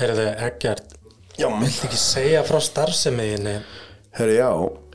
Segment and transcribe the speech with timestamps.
[0.00, 0.94] Herðu, Eggert,
[1.38, 3.58] Já, viltu ekki segja frá starfsemiðinni?
[4.16, 4.48] herri já,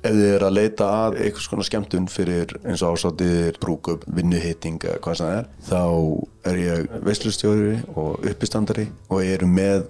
[0.03, 4.81] ef þið er að leita að einhvers konar skemmtun fyrir eins og ásáttir, brúkup, vinnuhitting
[4.83, 9.85] eða hvað sem það er, þá er ég veislustjóri og uppistandari og ég eru með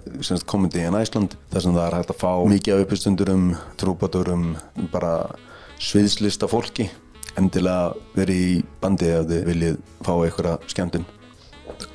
[0.46, 3.48] Comedy in Iceland þar sem það er hægt að fá mikið af uppistundurum,
[3.82, 4.46] trúbaturum,
[4.94, 5.16] bara
[5.82, 6.86] sviðslista fólki
[7.36, 11.10] endilega verið í bandi ef þið viljið fá einhverja skemmtun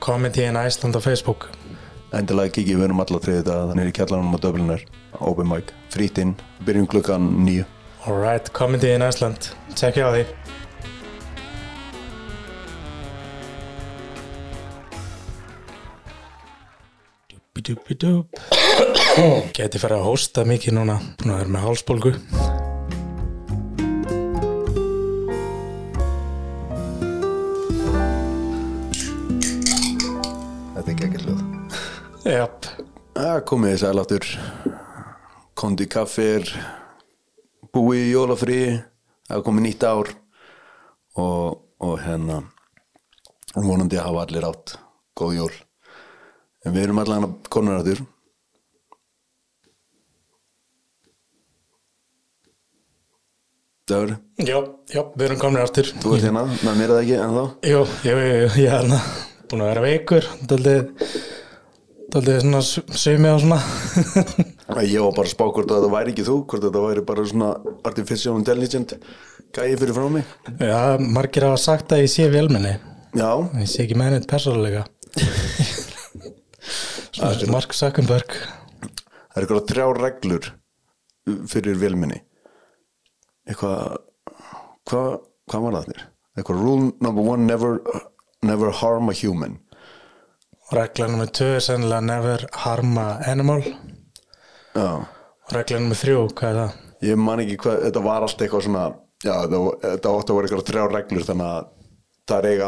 [0.03, 1.47] Comedy in Iceland á Facebook.
[2.19, 4.87] Endilega kikið, við erum alla þriðið það þannig er í kjallanum á Dublinar
[5.19, 6.33] open mic, frýtt inn,
[6.67, 7.67] byrjum klukkan nýju
[8.01, 9.51] Alright, Comedy in Iceland.
[9.75, 10.25] Tjekkja á því.
[19.53, 20.97] Geti farið að hósta mikið núna.
[21.21, 22.15] Að vera með hálsbólgu.
[32.31, 32.65] Jáp.
[33.17, 34.27] Það komið þess aðláttur
[35.59, 36.47] kondi kaffir
[37.75, 38.59] búið í jólafrí
[39.27, 40.11] það er komið nýtt ár
[41.19, 42.37] og, og hérna
[43.55, 44.75] vonandi að hafa allir átt
[45.19, 45.51] góð jól
[46.65, 48.01] en við erum allan að konar áttur
[53.91, 54.55] Dagur, Já,
[54.93, 55.89] já, við erum komin aftur.
[55.99, 58.99] þú ert hérna, með mér eða ekki en þá Jú, ég er hérna
[59.51, 60.27] búin að vera veikur.
[62.11, 62.61] Daldið, daldið svona
[63.01, 63.59] sumi og svona.
[64.87, 67.23] Ég var bara að spá hvort að þetta væri ekki þú hvort þetta væri bara
[67.27, 67.49] svona
[67.87, 68.89] artificial intelligent
[69.55, 70.25] gæði fyrir frá mig
[70.63, 72.73] Já, margir hafa sagt að ég sé velmenni.
[73.15, 74.83] Já, Ég sé ekki með henni persónulega.
[77.11, 78.31] Svona Mark Zuckerberg.
[78.31, 80.43] það er eitthvað þrjá reglur
[81.51, 82.19] fyrir vilminni
[83.47, 83.77] eitthvað
[84.87, 85.09] hvað,
[85.51, 86.01] hvað var það þér?
[86.37, 87.71] eitthvað rule number one never,
[88.47, 89.53] never harm a human
[90.71, 93.59] Regla nummer 2 er sennilega never harma animal.
[94.75, 94.87] Já,
[95.51, 96.79] Regla nummer 3, hvað er það?
[97.01, 98.83] ég man ekki hvað þetta var allt eitthvað svona
[99.25, 101.63] já, þetta, þetta átti að vera eitthvað þrjá reglur þannig að
[102.29, 102.67] það er eiga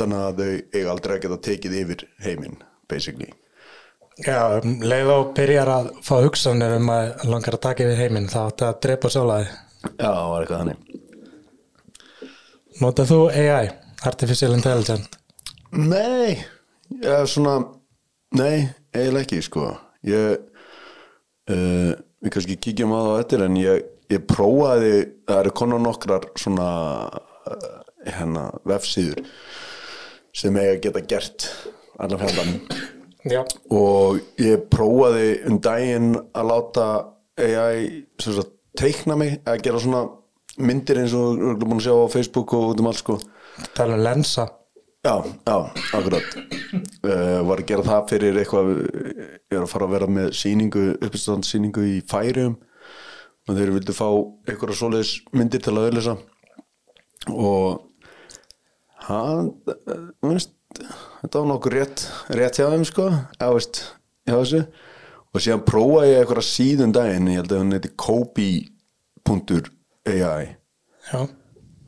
[0.00, 2.58] þannig að þau eiga aldrei að geta tekið yfir heiminn
[2.90, 3.30] basically
[4.20, 8.28] Já, um leið og byrjar að fá hugsanir um að langar að taka yfir heiminn
[8.28, 9.46] þá átti að drepa sjálfaði.
[9.96, 10.78] Já, það var eitthvað þannig
[12.80, 13.70] Notað þú AI,
[14.10, 15.08] Artificial Intelligence?
[15.72, 16.36] Nei,
[16.98, 17.58] er svona
[18.38, 19.70] Nei, eiginlega ekki sko
[20.06, 20.38] Ég
[21.50, 26.26] uh, Við kannski kíkjum á það eftir en ég, ég prófaði það eru konar nokkrar
[26.38, 26.68] svona
[27.08, 29.22] uh, hérna vefsíður
[30.36, 31.46] sem eiga að geta gert
[32.00, 32.52] allan fjandan
[33.28, 33.40] Já.
[33.72, 36.86] og ég prófaði um daginn að láta
[37.40, 40.04] AI sem sagt, teikna mig að gera svona
[40.60, 43.18] myndir eins og við erum búin að sjá á Facebook og út um allt sko
[43.76, 44.46] Tala um lensa.
[45.00, 46.22] Já, já, akkurat.
[47.00, 50.82] Uh, var að gera það fyrir eitthvað ég er að fara að vera með síningu
[50.98, 52.58] uppistandsýningu í færium
[53.48, 54.08] og þeir vildu fá
[54.44, 56.14] eitthvað svoleiðis myndir til að auðlýsa
[57.32, 57.80] og
[59.06, 59.48] hann
[60.20, 60.52] veist,
[61.22, 62.04] þetta var nokkuð rétt
[62.36, 63.80] rétt hjá þeim sko já, veist,
[64.28, 64.62] hjá þessu.
[65.32, 68.68] Og síðan prófaði ég eitthvað síðun daginn ég held að hann heiti kobi.ai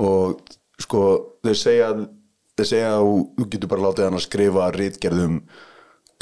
[0.00, 1.00] og sko
[1.44, 1.92] þeir segja
[2.58, 5.36] þeir segja að þú- getur bara látið hann að skrifa rítgerðum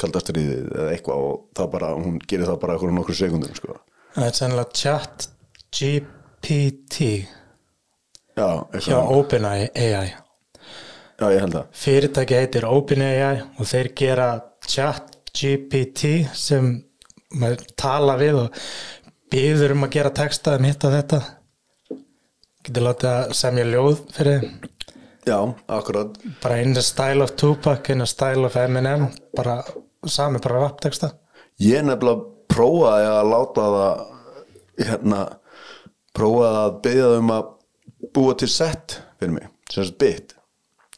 [0.01, 3.75] kaldastriðið eða eitthvað og það bara, hún gerir það bara eitthvað nokkur sekundum sko.
[4.15, 5.27] Það er sennilega chat
[5.71, 7.27] GPT
[8.35, 8.47] já,
[8.81, 9.69] hjá OpenAI.
[11.21, 14.29] já, ég held það Fyrirtæki heitir OpenAI og þeir gera
[14.67, 16.73] chat GPT sem
[17.31, 18.57] maður tala við og
[19.31, 21.21] býður um að gera texta um hitt og þetta.
[22.65, 24.49] Getur látið að semja ljóð fyrir.
[25.27, 25.37] Já,
[25.67, 29.61] akkurat, bara in the style of Tupac in the style of Eminem bara
[30.05, 31.13] sami bara rapteksta
[31.61, 34.03] ég nefnilega prófaði að láta það
[34.81, 35.23] hérna
[36.17, 37.49] prófaði að byggja það um að
[38.11, 40.37] búa til set fyrir mig, sem sagt bit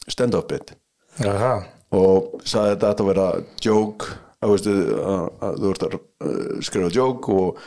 [0.07, 0.73] stand-up bit.
[1.21, 1.55] Jaha,
[1.93, 3.27] og sagði þetta að vera
[3.63, 4.13] joke
[4.43, 7.63] að, veistu, að, að þú ert að uh, skrifa joke og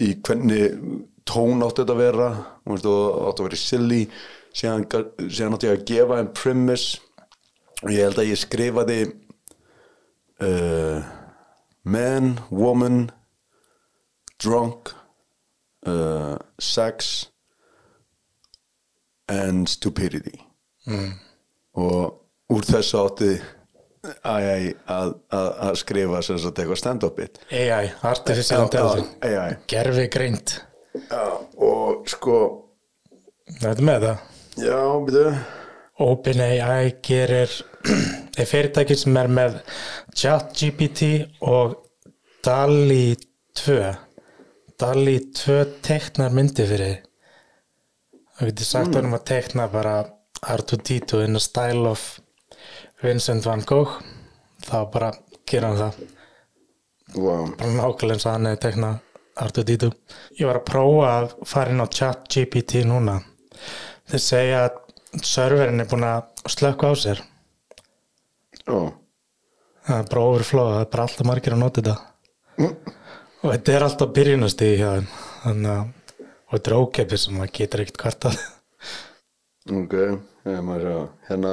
[0.00, 0.76] í hvernig
[1.28, 2.28] tón átti þetta að vera
[2.64, 4.02] og átti að vera silly
[4.56, 4.86] síðan,
[5.28, 7.00] síðan átti ég að gefa einn premise
[7.80, 8.98] og ég held að ég skrifaði
[10.44, 11.00] uh,
[11.88, 13.02] man, woman
[14.40, 14.92] drunk
[15.86, 17.28] uh, sex
[19.30, 20.40] and stupidity.
[21.78, 23.34] Og úr þessu átti
[24.24, 27.38] AI að, að, að skrifa sem sagt eitthvað stand-upið.
[27.52, 29.12] AI, Artificial Intelligence.
[29.22, 30.56] AI gerfi greint
[30.96, 31.24] já,
[31.60, 32.36] og sko
[33.60, 35.32] þetta með það já, byrju
[36.00, 37.50] OpenAI gerir
[38.40, 39.58] er fyrirtæki sem er með
[40.16, 41.10] chat GPT
[41.44, 41.74] og
[42.44, 43.16] Dali
[43.60, 43.80] 2
[44.80, 47.02] Dali 2 teknar myndi fyrir.
[48.38, 49.98] Þú getur sagt honum að tekna bara
[50.40, 52.06] R2-D2 in the style of
[53.04, 53.98] Vincent van Gogh.
[54.64, 55.12] Þá bara
[55.44, 56.00] gera hann það.
[57.14, 57.50] Wow.
[57.58, 58.98] bara nákvæmlega eins og hann hefði teknað
[59.44, 59.88] R2-D2
[60.38, 63.16] ég var að prófa að fara inn á chat GPT núna
[64.10, 67.22] þeir segja að serverin er búin að slökka á sér.
[68.70, 68.92] Ó,
[69.86, 72.68] það er bara overflow, það er bara alltaf margir að nota þetta.
[73.40, 75.10] Og þetta er alltaf byrjunastíði hjá þeim.
[75.40, 75.88] Þannig að
[76.50, 78.38] og þetta er ókepið sem maður getur ekkert kvartað.
[79.70, 81.02] Ok ég maður sjá.
[81.28, 81.52] Hérna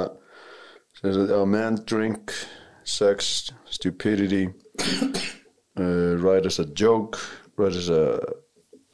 [1.38, 2.34] a man drink
[2.82, 4.48] sex stupidity
[5.78, 7.20] uh, write as a joke
[7.56, 8.18] write as a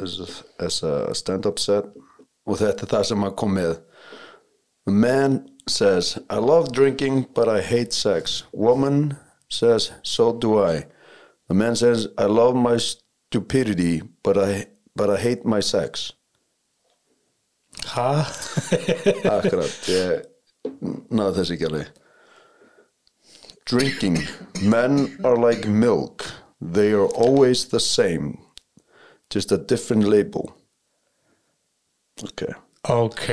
[0.02, 0.26] as a,
[0.61, 1.87] as a stand-up set
[2.46, 3.75] og þetta er það sem að kom með.
[4.87, 8.44] A man says I love drinking but I hate sex.
[8.52, 9.17] Woman
[9.49, 10.87] says so do I.
[11.49, 16.12] The man says I love my stupidity but I, but I hate my sex.
[17.96, 18.25] Ha?
[19.37, 20.23] Akkurat, ég
[21.11, 21.88] náðu þessi ekki alveg.
[23.67, 24.19] Drinking.
[24.62, 26.25] Men are like milk.
[26.61, 28.38] They are always the same.
[29.31, 30.55] Just a different label
[32.22, 32.43] Ok.
[32.82, 33.28] Ok.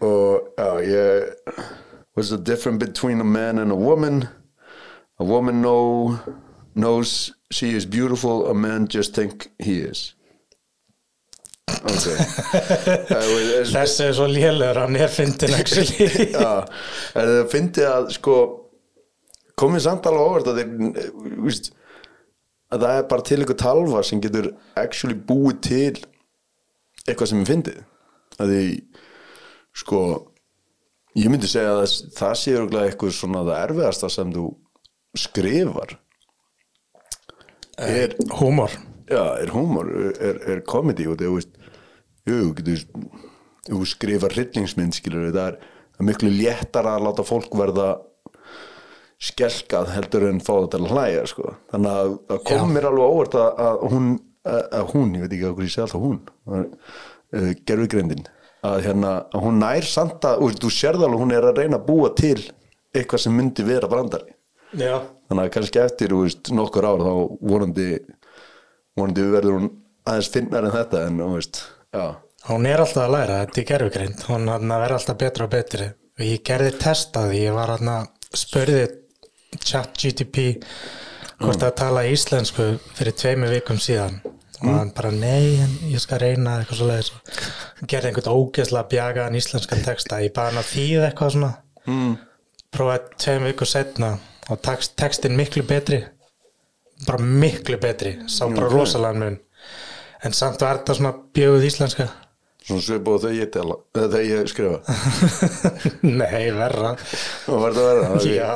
[0.00, 1.34] Og já, ég
[2.14, 4.28] What's the difference between a man and a woman?
[5.18, 6.18] A woman know,
[6.74, 10.14] knows she is beautiful A man just think he is.
[11.68, 12.06] Ok.
[13.12, 16.08] Uh, þessi er svo lélegur, hann er fyndin actually.
[16.34, 16.64] Já,
[17.14, 18.36] það fyndi að sko
[19.58, 21.70] komið samt alveg óvart að þeir víst,
[22.72, 24.50] að það er bara til ykkur talva sem getur
[24.80, 26.02] actually búið til
[27.06, 27.80] eitthvað sem er fyndið
[28.42, 28.66] að því
[29.82, 30.02] sko
[31.18, 31.82] ég myndi segja að
[32.16, 34.46] það, sé örugglega eitthvað svona það erfiðasta sem þú
[35.22, 35.96] skrifar
[37.82, 38.72] er, húmor
[39.10, 41.58] já, er humor er, er comedy og er veist,
[42.28, 42.78] þú
[43.68, 45.60] þú skrifar hryllingsmynd skilur það er,
[46.02, 47.92] miklu léttara að láta fólk verða
[49.22, 51.52] skelkað heldur en fá það til að hlæja sko.
[51.70, 52.72] þannig að það kom Já.
[52.74, 54.08] mér alveg óvart að, að hún
[54.48, 56.20] að, að hún, ég veit ekki okkur ég sé alltaf hún.
[56.46, 58.26] Uh, gerfugreindin
[58.62, 61.86] að hérna, að hún nær samt að þú sérð alveg hún er að reyna að
[61.88, 62.38] búa til
[62.94, 64.36] eitthvað sem myndi vera brandari.
[64.72, 67.86] Já, þannig að kannski eftir veist, nokkur ár þá vonandi
[68.96, 69.70] vonandi verður hún
[70.08, 71.60] aðeins finnar en þetta en veist,
[72.48, 76.24] hún er alltaf að læra þetta er gerfugreind, hún vera alltaf betra og betri og
[76.24, 77.92] ég gerði testaði ég var að
[78.32, 78.82] spurði
[79.60, 80.46] chat GTP
[81.42, 82.66] hvort að tala íslensku
[82.96, 84.20] fyrir tveimu vikum síðan.
[84.62, 85.58] Og hann bara nei,
[85.90, 87.08] ég skal reyna eitthvað svo leiðis
[87.80, 91.52] hann gerði einhvern ógeðslega bjagaðan íslenskan texta ég bara hann að þýða eitthvað svona.
[91.90, 92.12] Mm.
[92.72, 94.12] prófaði tveim viku setna
[94.50, 95.98] og text, textin miklu betri.
[97.06, 98.12] Bara miklu betri.
[98.30, 98.72] Sá bara Ok.
[98.72, 99.38] rosalega mun.
[100.24, 102.06] En samt var þetta svona bjöguð íslenska.
[102.62, 104.78] Svona svipað þegar ég tala þegar ég skrifa.
[106.22, 106.92] Nei, verra.
[107.50, 108.52] Og að vera það já,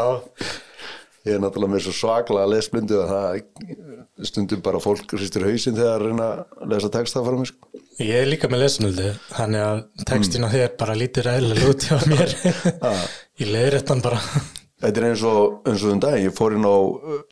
[1.27, 5.47] ég er náttúrulega með svo svaklega að lesa myndu að það stundum bara fólk hristir
[5.47, 7.81] hausinn þegar að reyna að lesa texta frá mig sko.
[8.01, 9.83] ég er líka með lesunöldu þannig að
[10.13, 12.37] textin á þér bara lítur eðlilega út hjá mér.
[13.43, 14.21] Ég leiðir þetta bara.
[14.81, 16.77] Þetta er eins og eins og um dag ég fór inn á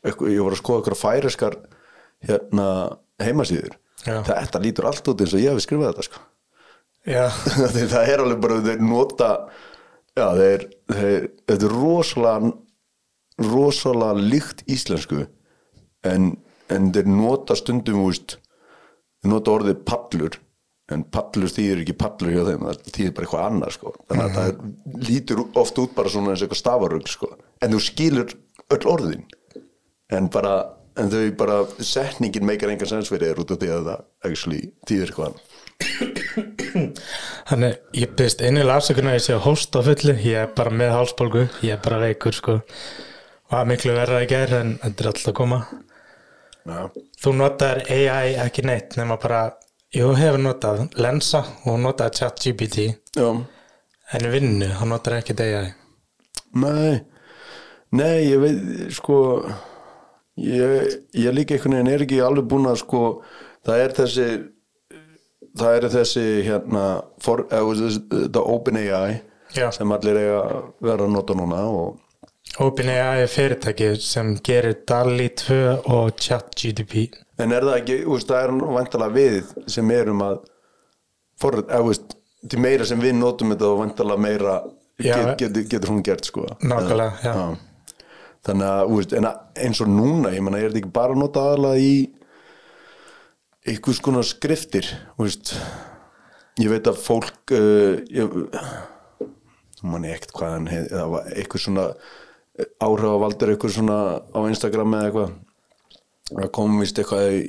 [0.05, 1.55] ég voru að skoða eitthvað færiskar
[2.25, 2.67] hérna
[3.21, 3.79] heimasíður.
[4.05, 4.19] Já.
[4.27, 6.21] þetta lítur allt út eins og ég hef skrifað þetta sko.
[7.93, 9.29] Það er alveg bara þeir nota
[10.15, 12.51] já þeir, þeir þetta er rosalega
[13.41, 15.25] rosalega líkt íslensku
[16.07, 16.33] en,
[16.71, 18.37] en þeir nota stundum úst,
[19.21, 20.39] þeir nota orðið pallur
[20.93, 23.93] en pallur þýðir ekki pallur hjá þeim það þýðir bara eitthvað annað sko.
[24.05, 27.31] þannig að það lítur oft út bara svona eins og eitthvað stafarugl sko.
[27.65, 28.35] en þú skilur
[28.75, 29.25] öll orðin
[30.13, 30.55] en bara
[30.95, 34.61] en þau bara, setningin meikar engan sens fyrir þér út af því að það actually
[34.87, 35.43] þýðir eitthvað annað
[37.49, 40.71] þannig ég byrst innilega afsökunar að ég sé að hósta á fullu ég er bara
[40.71, 42.59] með hálsbólgu, ég er bara veikur sko,
[43.53, 45.59] er miklu verra að gera en þetta er alltaf að koma
[46.65, 46.79] Já.
[47.21, 49.41] þú notar AI ekki neitt nema bara,
[49.93, 53.27] jú hefur notað lensa og notað chat GPT Já.
[54.15, 55.73] en í vinnu, hann notar ekki AI
[56.55, 57.01] Nei,
[57.91, 58.59] nei, ég veit,
[58.95, 59.17] sko,
[60.39, 63.01] ég, ég líka einhvern veginn er ekki alveg búin að, sko,
[63.67, 64.27] það er þessi,
[65.59, 66.85] það er þessi, hérna,
[67.23, 69.17] for, eða, þetta OpenAI
[69.55, 69.67] Já.
[69.75, 71.99] sem allir eiga að vera að nota núna og,
[72.63, 75.57] OpenAI er fyrirtæki sem gerir DALI 2
[75.91, 77.09] og chat GTP
[77.41, 80.37] en er það ekki, úst, það er vantalega við sem erum að,
[81.41, 82.15] for, eða, úst,
[82.47, 84.57] til meira sem við notum þetta og vantalega meira
[84.95, 85.17] Já.
[85.35, 86.45] get, get, getur hún gert, sko.
[86.63, 88.03] Nákvæmlega, já.
[88.47, 91.19] þannig að, veist, en að, eins og núna ég menna, er þetta ekki bara að
[91.19, 91.95] nota aðalega í
[93.65, 94.87] einhvers konar skriftir
[95.19, 95.55] veist
[96.61, 98.37] ég veit að fólk uh, ég,
[99.81, 100.69] nú man ég ekkert hvað hann
[101.11, 101.87] var eitthvað svona
[102.55, 103.99] áhrifavaldur eitthvað svona
[104.31, 105.35] á Instagram eða eitthvað?
[106.31, 107.41] Það kom vist eitthvað í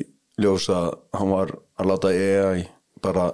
[0.42, 2.66] ljós að hann var að láta AI
[3.04, 3.30] bara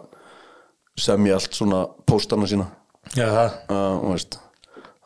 [0.99, 2.69] semja allt svona póstana sína.
[3.17, 4.39] Uh, veist.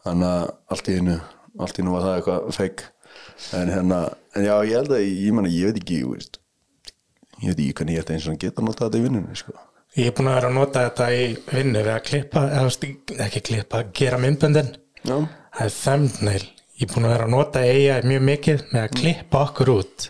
[0.04, 1.16] Þannig að allt í hennu
[1.56, 2.90] allt í hennu var það eitthvað fake.
[3.56, 4.00] En hérna,
[4.36, 6.40] en já ég held að ég, meni, ég veit ekki, veist.
[7.40, 9.56] Ég veit ekki hvernig ég ætti eins og geta notað þetta í vinnunni sko.
[9.96, 13.42] ég er búin að vera að nota þetta í vinnu við að klippa, eða ekki
[13.48, 15.16] klippa gera myndböndin, já,
[15.56, 16.44] það er thumbnail
[16.76, 20.08] ég er búin að vera að nota AI mjög mikið með að klippa okkur út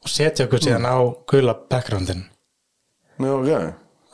[0.00, 0.96] og setja okkur síðan á
[1.28, 2.22] gula backgroundin.
[3.20, 3.50] Já, ok.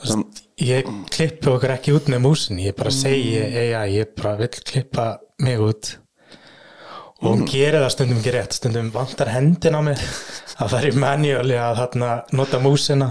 [0.06, 0.24] Þann,
[0.66, 5.06] ég klippi okkur ekki út með músin ég bara segi AI, ég bara vill klippa
[5.46, 5.92] mig út.
[7.22, 10.02] Og hún gerir það stundum ekki rétt stundum vantar hendin á mig
[10.60, 13.10] að það er manuáli að þarna nota músina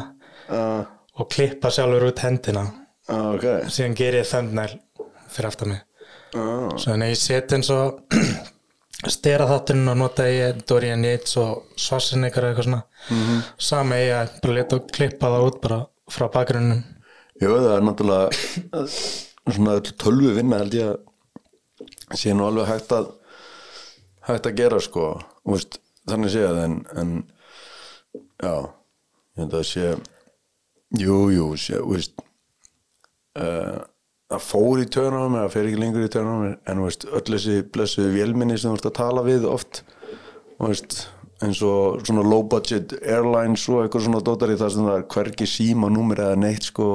[0.52, 0.84] uh,
[1.16, 2.68] og klippa sjálfur út hendina.
[3.08, 3.50] Uh, ok.
[3.72, 4.76] Síðan gerir ég thumbnail
[5.32, 5.86] fyrir aftan mig
[6.36, 8.02] uh, svo en ég set eins og
[9.16, 12.84] stera þátturinn og nota ég Dorian Yates og Schwarzenegger eða eitthvað svona.
[13.62, 15.80] Sama ég að bara leta og klippa það út bara
[16.12, 16.84] frá bakgrunnum
[17.36, 18.86] Jú, það er náttúrulega
[19.52, 23.10] svona tölvu vinna held ég að sé nú alveg hægt að
[24.26, 25.10] hægt að gera sko.
[25.46, 27.12] Veist, þannig séð en, en
[28.42, 28.54] já,
[29.36, 29.90] ég held að sé
[31.02, 32.24] jú, jú, sé, veist
[33.38, 33.84] uh,
[34.32, 38.14] það fór í törnum eða fer ekki lengur í törnum en veist, öll þessi blessuðu
[38.16, 39.84] vélminni sem þú ert að tala við oft
[40.62, 40.98] veist,
[41.46, 45.50] eins og svona low budget airlines og eitthvað svona dótari þar sem það er hvergi
[45.50, 46.90] síma númer eða neitt sko.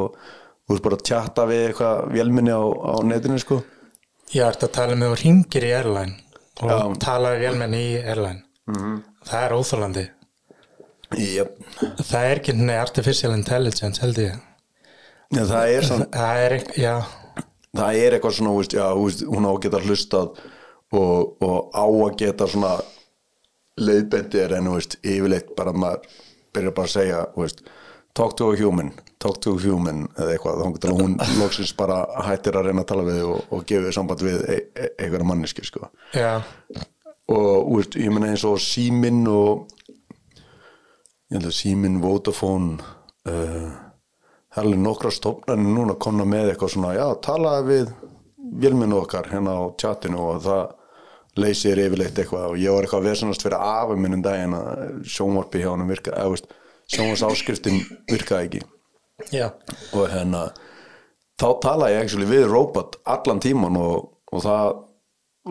[0.66, 3.60] Þú veist bara að tjatta við eitthvað vélminni á, á netinu sko.
[4.30, 6.16] Ég ert að tala með og ringir í airline
[6.62, 6.78] og Já.
[7.02, 8.42] tala við vélmenn í airline.
[9.26, 10.04] Það er óþólandi
[11.18, 11.56] yep.
[12.06, 14.36] það er ekki artificial intelligence held ég.
[15.30, 16.94] Já, það er samt það er já
[17.76, 20.32] það er eitthvað svona, veist, já, veist, hún á að geta hlustað
[20.96, 22.72] og, og á að geta svona
[23.80, 26.08] leiðbendir en veist, yfirleitt bara maður
[26.54, 27.62] byrjar bara að segja, veist
[28.14, 32.58] talk to a human, talk to a human eða eitthvað, þá hún loksins bara hættir
[32.58, 35.90] að reyna að tala við og, og gefið samband við e e einhverja manneski, sko.
[36.16, 36.40] Já,
[37.30, 39.70] og veist, ég meina eins og síminn og
[41.30, 42.80] ég held að síminn, Vodafone
[43.30, 43.70] uh,
[44.50, 47.92] það er alveg nokkra stofnarnir núna að koma með eitthvað svona, já, talaði við
[48.60, 50.64] vélminu okkar hérna á chatinu og það
[51.40, 52.48] leysir yfirleitt eitthvað.
[52.50, 56.16] Og ég var eitthvað að vesenast fyrir afa minnum daginn að sjónvarpi hjá hann virka,
[56.16, 56.50] eða veist,
[56.90, 57.80] sjónvars áskriftin
[58.10, 58.62] virkaði ekki.
[59.30, 59.46] Já.
[59.94, 60.48] Og hérna
[61.40, 64.80] þá talaði ég actually við robot allan tíman og, og það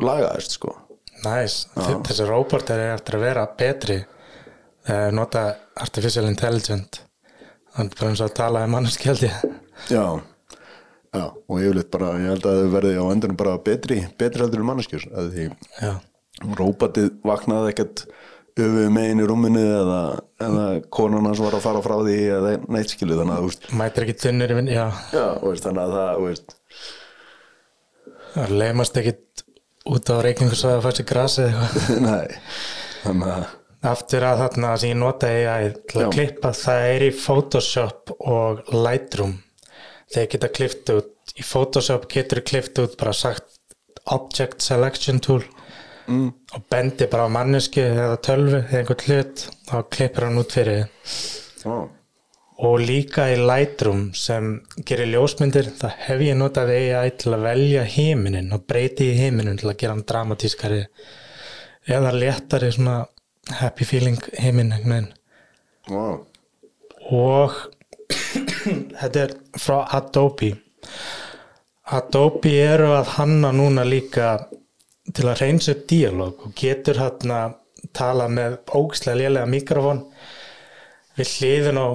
[0.03, 0.75] lagaðist sko.
[1.24, 4.00] Næs, þessi róbort er eftir að vera betri
[4.88, 5.41] þegar nota
[5.84, 7.09] artificial intelligence
[7.79, 9.29] eins og að tala um mannskjaldi
[9.89, 10.03] Já,
[11.15, 14.63] já, og yfirleitt bara, ég held að þau verði á endunum bara betri, betri heldur
[14.63, 15.48] en manneskjur að því
[15.79, 15.93] Já,
[16.59, 18.05] róbatið vaknaði ekkert
[18.59, 20.00] öfu megin í rúminu eða,
[20.43, 24.05] eða konan hans var að fara frá því eða neitt skilu þannig að veist, mætir
[24.05, 24.86] ekki þunnur í vinn, já.
[25.13, 26.55] Já, veist, þannig að það, veist,
[28.33, 29.15] það leimast ekki
[29.89, 32.03] út á reykingu að fæst í grasi eða eitthvað.
[32.09, 32.41] Nei,
[33.05, 33.48] þannig að,
[33.79, 38.65] Aftur að þarna sem ég nota AI til að klippa, það er í Photoshop og
[38.75, 39.38] Lightroom
[40.13, 43.55] þeir geta klift út í Photoshop getur klift út bara sagt
[44.09, 45.43] Object Selection Tool
[46.09, 46.27] mm.
[46.57, 50.81] og bendi bara á manneski eða tölvu eða einhvern hlut þá klippir hann út fyrir
[50.81, 51.69] þið.
[51.69, 51.75] ó,
[52.69, 54.57] og líka í Lightroom sem
[54.88, 59.62] gerir ljósmyndir það hef ég notað AI til að velja heiminin og breyti í heiminin
[59.62, 60.83] til að gera hann dramatískari
[61.89, 63.03] eða léttari svona
[63.60, 64.74] happy feeling heiminn
[65.89, 66.19] ó,
[67.10, 67.55] og
[69.00, 70.53] þetta er frá Adobe.
[71.89, 74.36] Adobe eru að hanna núna líka
[75.10, 77.55] til að reynsa upp díalóg og getur hann að
[77.96, 80.03] tala með ógislega lélega mikrofón
[81.17, 81.88] við hliðin á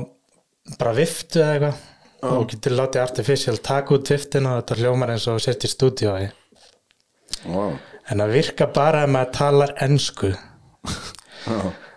[0.81, 1.83] bara viftu eða eitthvað.
[2.25, 6.31] Og getur látið artificial taka út viftina og þetta hljómar eins og sért í stúdíói.
[7.53, 7.77] Ó,
[8.09, 10.31] en það virka bara ef maður talar ensku.
[10.33, 10.89] ó,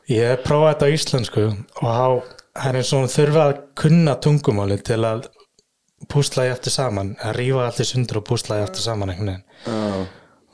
[0.08, 4.16] Ég hef prófað þetta á íslensku og það er eins og hún þurfa að kunna
[4.24, 5.25] tungumáli til að
[6.12, 9.34] púsla ég eftir saman, að rífa allt í sundur og púsla ég eftir saman einhvern
[9.34, 9.44] veginn.
[9.68, 10.06] ó,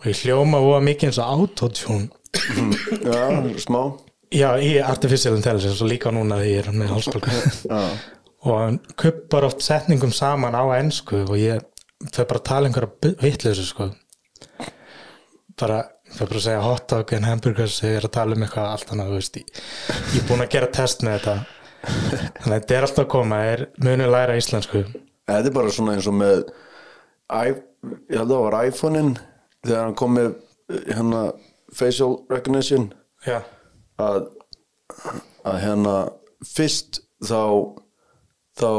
[0.03, 2.09] Og ég hljóma óa mikið eins og autotune.
[3.07, 3.21] já,
[3.61, 3.81] smá,
[4.33, 7.35] Já, í artificial intelligence og líka núna því ég er með hálsbólku.
[7.69, 7.83] já,
[8.43, 11.61] og hann kuppar oft setningum saman á ensku og ég
[12.09, 13.91] þau bara að tala einhverja vitleysu sko.
[15.59, 15.83] Bara
[16.13, 18.45] það er bara að segja hot dog en hamburgers þegar ég er að tala um
[18.45, 19.61] eitthvað allt annað veist, ég,
[20.13, 21.35] ég er búin að gera test með þetta.
[21.83, 24.83] Þannig að þetta er alltaf að koma er munið læra íslensku.
[25.27, 26.43] Þetta er bara svona eins og með
[27.33, 27.55] I,
[28.13, 29.13] ég held að það var iPhone-in
[29.63, 30.29] þegar hann kom með
[30.89, 31.23] hérna
[31.73, 32.91] facial recognition.
[33.25, 33.39] Já,
[34.03, 34.27] að,
[35.47, 35.95] að hérna
[36.45, 37.41] fyrst þá
[38.59, 38.69] þá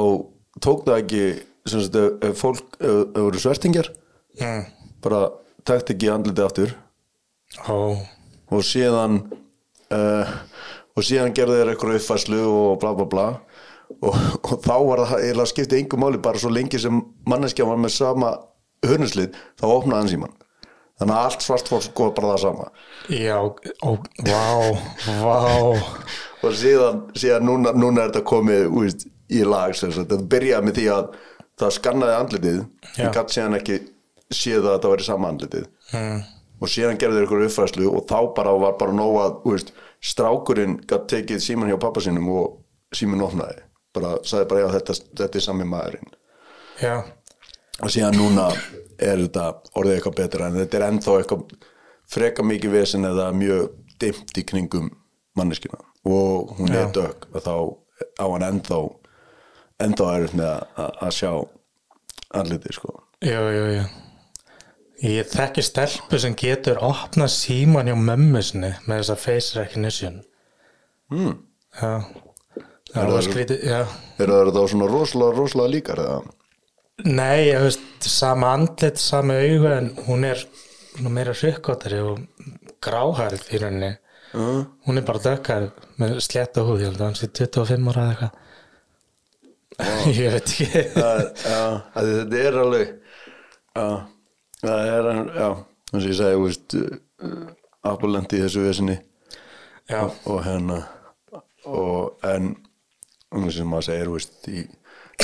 [0.63, 1.25] tók það ekki
[1.65, 3.91] sem sagt, ef, fólk, ef, ef voru svertingjar
[4.39, 4.65] mm.
[5.05, 5.27] bara
[5.67, 6.75] takt ekki andliti aftur
[7.63, 7.79] ó,
[8.55, 9.21] og síðan
[9.95, 10.35] uh,
[10.95, 13.27] og síðan gerði þeir eitthvað uppfæslu og bla bla bla.
[14.01, 17.79] Og, og þá var það eiginlega skipti engu máli bara svo lengi sem manneskja var
[17.81, 18.33] með sama
[18.85, 20.35] hörnuslið þá opnaði hann síman
[21.01, 22.67] þannig að allt svart fólk sko bara það sama.
[23.11, 23.39] Já,
[23.83, 23.91] ó,
[24.29, 24.45] vá
[25.25, 25.39] vá,
[26.45, 30.87] og síðan, síðan núna, núna er þetta komið úst, í lag þetta byrjaði með því
[30.95, 31.11] að
[31.61, 32.63] það skannaði andlitið.
[32.99, 33.81] En gatt síðan ekki
[34.31, 35.67] séð að þetta væri sama andlitið.
[35.93, 36.23] Mm.
[36.65, 40.79] Og síðan gerði þeir ykkur uppfæslu og þá bara var bara nóg að úst, strákurinn
[40.89, 43.61] gatt tekið síman hjá pappa sínum og síman opnaði.
[43.95, 46.17] Bara sagði bara já þetta, þetta er sami maðurinn.
[46.83, 46.95] Já,
[47.83, 48.49] og síðan núna
[48.99, 49.47] er þetta
[49.79, 51.57] orðið eitthvað betra en þetta er ennþá eitthvað
[52.15, 54.91] freka mikið vesen eða mjög dimmt í kringum
[55.39, 56.93] manneskina og hún er Já.
[57.01, 57.55] dög og þá
[58.21, 58.81] á hann ennþá
[59.85, 60.55] ennþá er með
[60.85, 61.31] að, sjá
[62.35, 62.99] andliti sko.
[63.25, 63.85] Jú, jú, jú
[65.03, 70.21] ég þekki stelpu sem getur opnað síman hjá mömmu sinni með þessa face recognition
[71.11, 71.35] mm.
[71.81, 71.93] já
[72.95, 73.81] það var skrítið, já
[74.23, 76.23] er það þá svona rosalega, rosalega líkar eða?
[77.03, 80.45] Nei, ég veist, sama andlit, sama augu en hún er
[81.03, 82.21] meira hrykkóttari og
[82.85, 83.97] gráhærð í rauninni.
[84.35, 88.05] Uh, Hún er bara dökkar með slétta húð, ég held að hann sé 25 ára
[88.05, 88.41] eða eitthvað.
[90.23, 90.85] ég veit ekki.
[90.95, 91.63] það, já,
[91.97, 92.91] þetta er alveg
[93.75, 93.87] já,
[94.65, 95.49] það er já,
[95.93, 97.45] eins og ég segi, þú veist uh,
[97.91, 98.99] Apple-lendi í þessu vesinni
[99.85, 100.81] Já, og hérna
[101.69, 102.55] og en
[103.35, 104.67] um sem maður segir þú veist, því,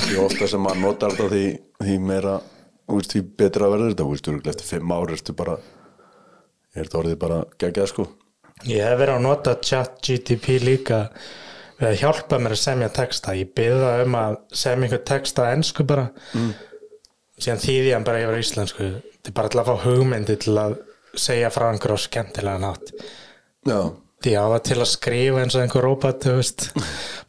[0.01, 1.45] því ofta sem maður notar þetta því,
[1.81, 5.37] því meira þú veist, því betra verður þetta þú veist, örugglega eftir fimm ár ertu
[5.37, 5.61] bara
[6.71, 8.11] er þetta orðið bara geggjað sko
[8.69, 11.05] ég hef verið að nota chat GTP líka
[11.81, 13.37] við að hjálpa mér að semja texta.
[13.37, 16.11] Ég byrða um að semja einhver texta ennsku bara.
[16.37, 16.51] Mm.
[17.41, 18.87] Síðan þýði hann bara yfir íslensku.
[19.17, 20.77] Þetta er bara til að fá hugmyndi til að
[21.19, 22.95] segja frá einhver á skemmtilega nátt.
[23.67, 23.81] já,
[24.21, 25.87] Því á það til að skrifa eins og einhver
[26.21, 26.67] þú veist,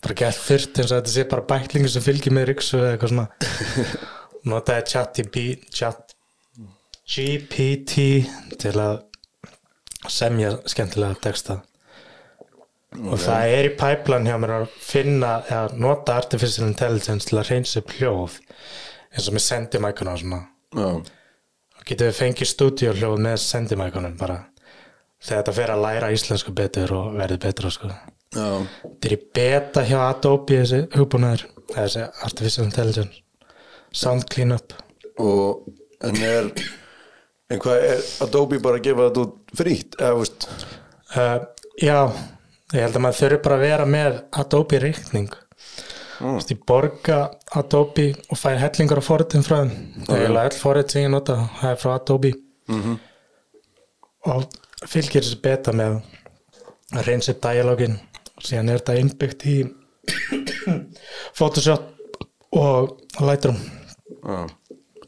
[0.03, 3.13] bara gett þurft eins og þetta sé bara bæklingu sem fylgir með ryksu eða eitthvað
[3.13, 3.27] svona.
[4.51, 5.21] Notaði chat,
[5.71, 6.15] chat
[7.07, 7.95] GPT
[8.59, 9.01] til að
[10.11, 11.61] semja skemmtilega texta.
[12.99, 17.53] Og það er í pipeline hjá mér að finna, eða nota artificial intelligence til að
[17.53, 18.39] reynsa upp hljóð
[19.11, 20.41] eins og með sendimækuna og svona.
[20.75, 20.87] já,
[21.81, 24.35] Og getum við fengið stúdíuhljóð með sendimækunum bara?
[25.21, 27.87] Þegar þetta fer að læra íslensku betur og verði betra sko.
[28.35, 28.45] já.
[28.83, 31.43] Þetta er í beta hjá Adobe þessi hugbúnaður,
[31.73, 33.21] þessi Artificial Intelligence
[33.91, 34.73] Sound Cleanup.
[35.19, 35.65] Og
[36.01, 36.51] en er
[37.51, 40.47] en hvað er Adobe bara að gefa þetta út frítt eða veist?
[41.15, 41.39] Uh,
[41.81, 41.97] Já,
[42.73, 45.33] ég held að maður þurfi bara að vera með Adobe reikning
[46.21, 46.39] mm.
[46.53, 47.19] Ég borga
[47.57, 49.75] Adobe og fæ hellingar á forritin frá þeim.
[50.05, 52.33] Það er eiginlega öll forrit sem ég nota það er frá Adobe.
[52.71, 52.97] -hmm.
[54.31, 54.45] og
[54.87, 55.99] fylgir þessi beta með
[56.95, 57.99] að reynsa upp dialogin.
[58.37, 59.57] Og síðan er þetta innbyggt í
[61.37, 62.23] Photoshop
[62.57, 63.59] og Lightroom.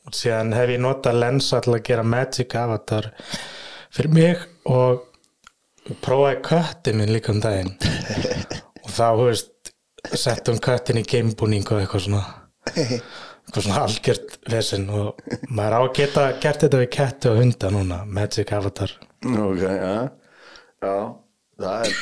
[0.04, 3.10] Og síðan hef ég notað lensa til að gera Magic Avatar
[3.94, 5.10] fyrir mig og
[6.04, 7.74] prófaði köttin minn líka um daginn.
[8.84, 9.53] Og þá, þú veist
[10.12, 12.24] settum köttin í gamebúning og eitthvað svona.
[13.44, 15.18] Eitthvað svona algjört vesinn og
[15.52, 18.94] maður á að geta gert þetta við ketti og hunda núna Magic Avatar.
[19.28, 19.96] Ok, já.
[20.84, 20.96] Já,
[21.60, 21.98] það er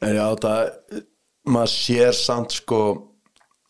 [0.00, 1.00] en já, það
[1.50, 2.80] maður sér samt sko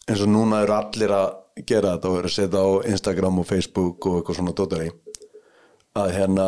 [0.06, 3.48] eins og núna eru allir að gera þetta og eru að setja á Instagram og
[3.48, 4.90] Facebook og eitthvað svona dótari.
[5.98, 6.46] Að hérna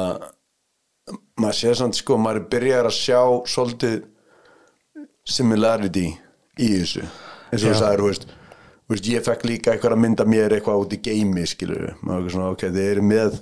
[1.41, 3.99] maður sér samt sko, maður byrjar að sjá svolítið
[5.29, 6.09] similarity
[6.59, 7.05] í þessu.
[7.53, 8.27] Eins og þú sagðir, þú veist,
[8.91, 12.53] veist ég fekk líka eitthvað að mynda mér eitthvað út í geimi skilur maður svona,
[12.57, 13.39] ok, þið eru með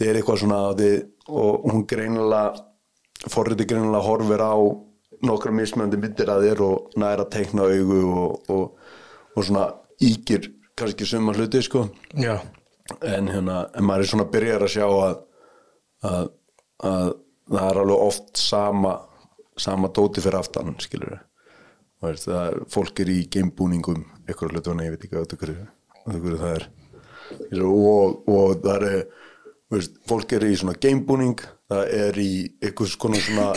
[0.00, 0.94] þið er eitthvað svona þið,
[1.30, 4.56] og hún greinilega forriti greinilega horfir á
[5.28, 8.94] nokkra mismöndi myndir að þér og næra teikna augu og, og,
[9.36, 9.66] og svona
[10.00, 10.48] ígir
[10.80, 11.84] kannski suma hluti sko.
[12.16, 12.38] Já,
[13.04, 15.18] en hérna, en maður er svona byrjar að sjá að,
[16.08, 16.30] að,
[16.88, 17.12] að
[17.50, 18.94] það er alveg oft sama
[19.60, 21.18] sama dóti fyrir aftan skilur
[22.00, 25.66] það er, fólk er í gamebúningum eitthvað hlutu og ég veit ekki að hverju,
[26.06, 26.66] að hverju það er.
[27.60, 29.02] Og, og það er
[29.70, 32.32] veist, fólk er í svona gamebúning það er í
[32.98, 33.50] konar svona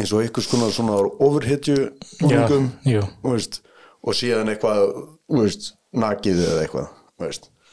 [0.00, 1.76] eins og einhvers konar svona overhitju
[2.22, 2.70] búningum
[3.20, 3.60] þú veist,
[4.00, 4.82] og síðan eitthvað
[5.28, 6.90] veist, nakið eða eitthvað.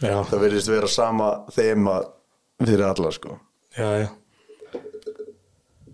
[0.04, 0.20] Já.
[0.28, 2.02] það verðist vera sama þema
[2.60, 3.40] fyrir alla sko.
[3.78, 4.10] Já, já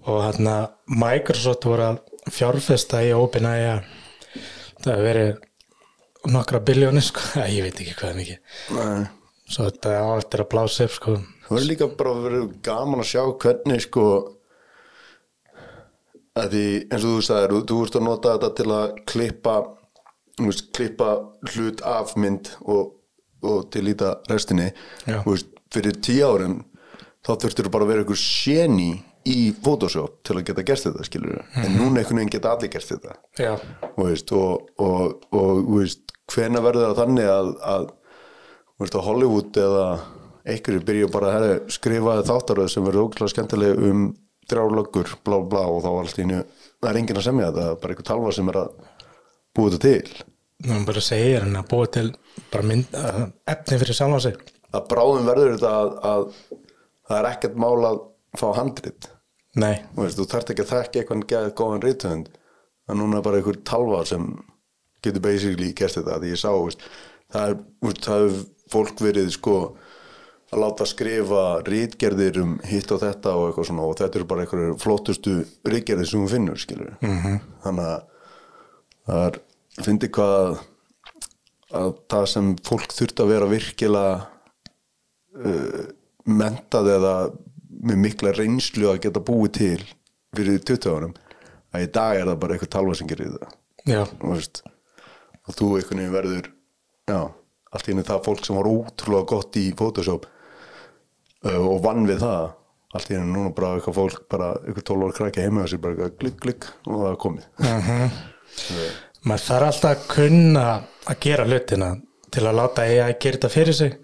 [0.04, 0.56] og hérna
[0.88, 2.00] Microsoft voru að
[2.34, 3.82] fjárfesta í OpenAI.
[4.84, 5.34] Það hefur verið
[6.34, 8.58] nokkra biljónir sko, Æ, ég veit ekki hvað er mikið.
[8.78, 9.04] Nei.
[9.54, 11.16] svo þetta á eftir að blása upp sko.
[11.44, 14.06] Það verður líka bara verið gaman að sjá hvernig sko
[16.40, 19.56] að því eins og þú sagðir þú, þú ert að nota þetta til að klippa
[20.40, 21.10] þú veist, klippa
[21.52, 22.94] hlut af mynd og,
[23.46, 24.72] og til líta restinni.
[25.06, 26.62] Þú veist, fyrir tíu árin
[27.24, 28.92] þá þurftur bara að vera einhver séni
[29.30, 32.90] í Photoshop til að geta gert þetta skilur en núna einhvern veginn geta allir gert
[32.90, 33.16] þetta.
[33.40, 33.54] Já,
[33.96, 37.86] Þú veist, og, og, og veist, hvena verður það þannig að, að,
[38.82, 39.86] veist, Hollywood eða
[40.44, 44.06] einhverju byrja bara að herri, skrifa þáttaröð sem verður ógæslega skemmtileg um
[44.52, 46.44] þrjárlöggur, blá blá og þá allt í nýju,
[46.82, 48.74] það er enginn að semja þetta það er bara einhver talva sem er að
[49.56, 50.26] búa þetta til.
[50.64, 52.10] Nú erum bara að segja hérna að búa til
[52.52, 52.98] bara mynd,
[53.54, 54.42] efni fyrir sig.
[54.74, 56.28] Að bráðum verður þetta að, að
[57.08, 58.02] það er ekkert mál að
[58.40, 59.10] fá handrit.
[59.56, 62.32] Nei, þú veist, þú þarft ekki að þekka eitthvað geðið góðan rithönd
[62.84, 64.28] það er núna bara einhver talva sem
[65.04, 66.84] getur basically gert þetta því ég sá, veist,
[67.34, 67.58] það er
[68.08, 68.44] hefur
[68.74, 69.56] fólk verið sko
[70.54, 74.44] að láta skrifa rítgerðir um hitt og þetta og eitthvað svona og þetta eru bara
[74.46, 77.40] einhverju flottustu rítgerðir sem hún finnur, skilur -hmm.
[77.64, 78.04] þannig að
[79.08, 79.40] það er,
[79.84, 80.60] fyndi hvað
[81.74, 84.28] að það sem fólk þurft að vera virkilega
[85.46, 85.82] uh,
[86.26, 87.16] mentað eða
[87.84, 89.84] með mikla reynslu að geta búið til
[90.34, 91.14] fyrir 20 árum
[91.74, 93.56] að í dag er það bara eitthvað talva sem gerir það.
[95.44, 96.50] Og þú einhvern veginn verður
[97.10, 97.20] já,
[97.74, 100.28] allt í henni það fólk sem var ótrúlega gott í Photoshop
[101.44, 102.54] uh, og vann við það
[102.94, 105.82] allt í henni núna bara eitthvað fólk bara eitthvað 12 ára krækja heima og sér
[105.84, 107.50] bara eitthvað glikk glikk og það er komið.
[109.28, 110.66] Maður þarf alltaf að kunna
[111.10, 111.90] að gera hlutina
[112.34, 113.96] til að láta AI gera þetta fyrir sig.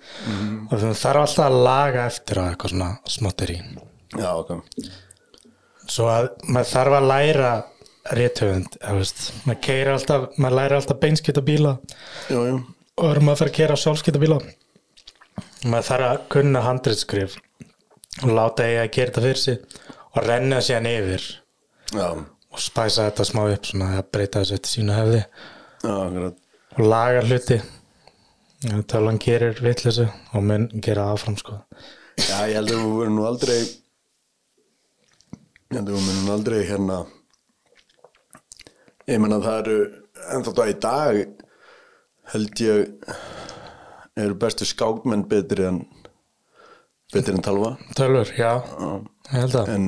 [0.70, 3.60] Og það þarf alltaf að laga eftir á eitthvað svona smottir í.
[4.18, 4.56] Já, ok.
[5.90, 7.52] Svo að maður þarf að læra
[8.20, 8.80] réttöfund,
[9.46, 11.76] maður keira alltaf maður læra alltaf beinskita bíla.
[12.30, 12.58] Jú, jú.
[13.00, 14.40] og erum maður að fara að keira sjálfskita bíla.
[15.66, 17.38] Maður þarf að kunna handriðskrif
[18.24, 21.26] og láta AI að gera þetta fyrir sig og renna síðan yfir
[21.94, 25.26] já, og spæsa þetta smá upp svona að breyta þessu eftir sína hefði.
[25.84, 25.96] Já,
[26.76, 27.60] og laga hluti
[28.88, 31.54] talan gerir vitleysu og mun gera áfram sko.
[32.20, 33.68] Já, ég held að við verðum nú aldrei ég
[35.78, 36.98] held að við verðum nú aldrei hérna
[39.08, 39.78] ég menna það eru
[40.34, 41.16] en þetta í dag
[42.34, 42.80] held ég
[44.20, 45.80] eru bestu skákmenn betri en
[47.14, 48.54] betri en talva tölur, já,
[49.32, 49.86] ég held að en,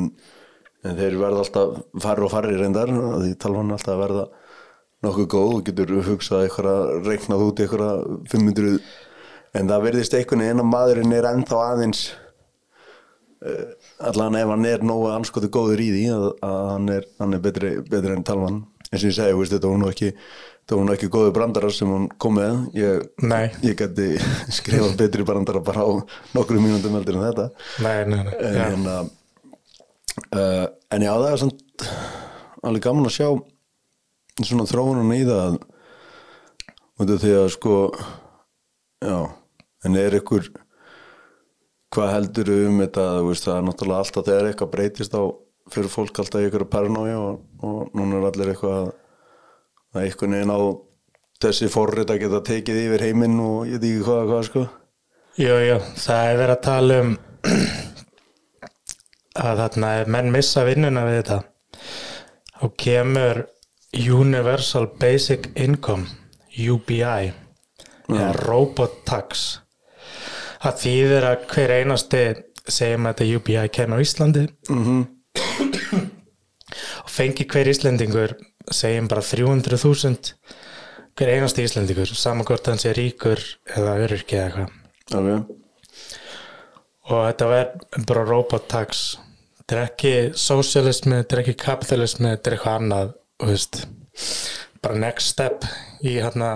[0.88, 1.70] en þeir verða alltaf
[2.06, 4.26] farri og farri reyndar því talvan alltaf verða
[5.06, 8.76] nokkuð góð og getur hugsað eitthvað reiknað út eitthvað 500
[9.58, 12.04] en það verðist einhvern veginn að maðurinn er ennþá aðeins
[13.46, 13.66] uh,
[14.12, 17.44] allan ef hann er nógu anskotu góður í því að, að hann, er, hann er
[17.44, 20.88] betri, betri en talvan eins og ég segi, veist, þetta var nú ekki þetta var
[20.88, 22.58] nú ekki góðu brandarar sem hann kom með.
[22.78, 23.08] Ég,
[23.66, 24.10] ég geti
[24.58, 25.92] skrifað betri brandara bara á
[26.36, 27.48] nokkru mínúndum heldur en þetta.
[27.84, 28.98] Nei, nei, nei, en, já, hérna,
[30.36, 31.88] uh, en já, það er samt
[32.62, 33.30] alveg gaman að sjá
[34.40, 35.60] svona þróunan í það
[37.02, 37.76] út af því að sko
[39.04, 39.18] já,
[39.86, 40.50] en er ykkur
[41.92, 43.06] hvað heldur um þetta?
[43.28, 45.24] Veist, það er náttúrulega alltaf þegar eitthvað breytist á
[45.72, 48.92] fyrir fólk alltaf ykkur paranoia og, og núna er allir eitthvað að
[49.92, 50.60] að einhvern veginn á
[51.42, 54.66] þessi forrið að geta tekið yfir heiminn og ég veit ekki hvað, hvað sko.
[55.42, 57.12] Jú, jú, það er verið að tala um
[59.42, 61.40] að þarna menn missa vinnuna við þetta
[62.62, 63.42] þá kemur
[63.98, 66.08] Universal Basic Income
[66.56, 67.32] UBI
[68.12, 69.60] eða Robot Tax.
[70.62, 72.22] Það þýðir að hver einasti
[72.72, 74.46] segjum að þetta UBI kemur á Íslandi.
[74.70, 75.04] Mm
[77.02, 78.36] og fengi hver Íslendingur
[78.72, 80.36] segjum bara 300.000
[81.18, 83.42] hver einasti Íslendingur saman hvort hann sé ríkur
[83.76, 84.78] eða öryrki eða eitthvað.
[85.12, 85.58] Ok,
[87.12, 89.02] og þetta verð bara robot tax.
[89.60, 93.82] Þetta er ekki socialismi, þetta er ekki kapitalismi þetta er eitthvað annað þú veist,
[94.82, 95.66] bara next step
[96.06, 96.52] í hérna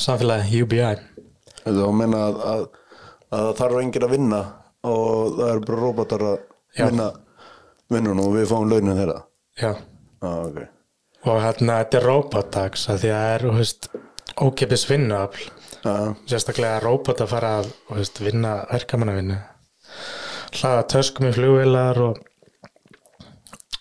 [0.00, 0.82] samfélagi UBI
[1.64, 2.62] þá meina að, að,
[3.34, 4.40] að það þarf enginn að vinna
[4.90, 6.36] og það eru bara robotar að
[6.78, 6.84] Já.
[6.86, 7.08] vinna
[7.90, 9.18] vinnun og við fáum launin þeirra.
[9.60, 9.72] já,
[10.20, 10.58] Ah, ok.
[11.26, 13.88] og hérna þetta er robot tax að því að það er þú veist,
[14.46, 15.48] ókipis vinnuafl
[15.80, 19.38] Ah, sérstaklega robot að fara að þú veist, vinna verkamannavinnu
[20.60, 22.29] hlaða töskum í flugvilar og þú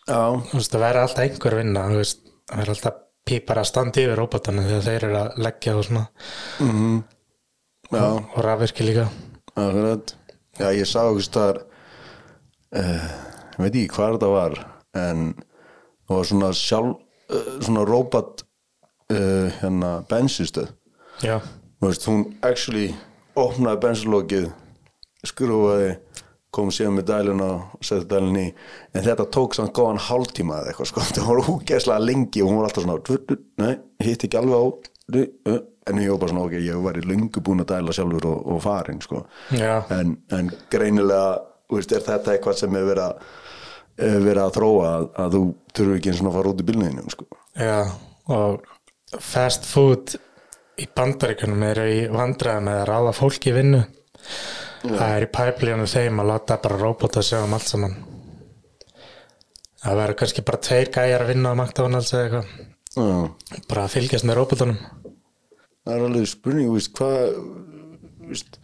[0.10, 2.14] það væri alltaf einhver vinna það
[2.58, 6.06] væri alltaf pípar að standa yfir róbotana þegar þeir eru að leggja og svona.
[7.90, 9.10] Já, og rafvirki líka.
[9.54, 10.16] Akkurat.
[10.60, 11.62] Já, ég sá ekki staðar
[12.76, 13.06] uh,
[13.56, 14.58] ég veit ekki hvað þetta var
[15.00, 16.98] en það var svona sjálf
[17.32, 18.44] uh, svona robot
[19.14, 20.74] uh, hérna bensinstöð
[21.24, 21.38] já,
[21.84, 22.90] veist, hún actually
[23.40, 24.50] opnaði bensinlókið
[25.28, 25.94] skrúfaði
[26.56, 28.54] kom síðan með dæluna og setti dæluna í.
[28.96, 32.62] En þetta tók samt góðan hálftíma eða eitthvað sko, það var úgeðslega lengi og hún
[32.62, 34.66] var alltaf svona, "Du, du, nei, hitt ekki alveg á
[35.10, 35.60] du, uh."
[35.90, 38.42] en ég var bara svona, ok, ég var í lungu búin að dæla sjálfur og,
[38.54, 39.24] og farin sko.
[39.58, 41.40] Já, en, en greinilega
[41.74, 43.24] veist, er þetta eitthvað sem er verið að
[44.00, 45.42] er verið að þróa að, að þú
[45.76, 47.28] þurfur ekki eins og að fara út í bílniðinu sko.
[47.60, 47.80] já
[48.30, 50.16] og fast food
[50.80, 53.82] í bandaríkunum eru í vandræða með að ráða fólki í vinnu
[54.84, 57.98] það er í pæplíunum þeim að láta bara robota sjá um allt saman.
[59.80, 63.64] Það verður kannski bara tveir gæjar að vinna á McDonalds eða eitthvað.
[63.70, 64.80] Bara að fylgjast með robotunum
[65.90, 67.22] það er alveg spurning, veist, hvað
[68.30, 68.60] veist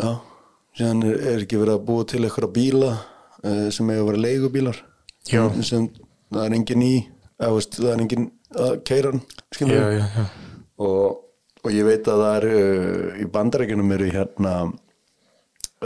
[0.00, 0.12] já,
[0.78, 4.78] síðan er, er ekki verið að búa til eitthvað bíla uh, sem hefur verið leigubílar.
[5.62, 5.90] Sem,
[6.32, 8.72] það er engin í eða, veist, það er engin að
[9.98, 10.24] já.
[10.86, 11.20] og,
[11.62, 14.54] og ég veit að það er uh, í bandarækjunum eru hérna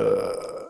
[0.00, 0.66] uh,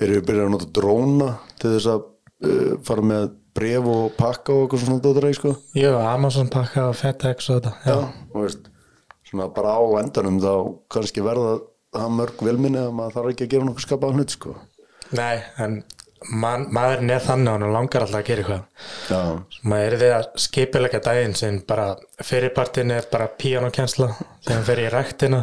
[0.00, 4.64] eru byrjað að nota dróna til þess að uh, fara með bref og pakka og
[4.64, 7.98] eitthvað svona dótaræk sko já, Amazon pakka og FedEx og þetta já, Já,
[8.32, 8.70] og veist,
[9.28, 10.54] svona bara á endanum þá
[10.96, 11.58] kannski verða
[11.94, 14.56] það mörg velminni að maður þarf ekki að gera nokkuð skapaðan hlut sko.
[15.14, 15.82] nei, en
[16.30, 19.58] man, maðurinn er þannig og hann langar alltaf að gera eitthvað.
[19.72, 21.88] Maður er því að skipilega daginn sem bara
[22.22, 24.10] fyrirpartin er bara píanokensla
[24.44, 25.42] síðan fer ég í ræktina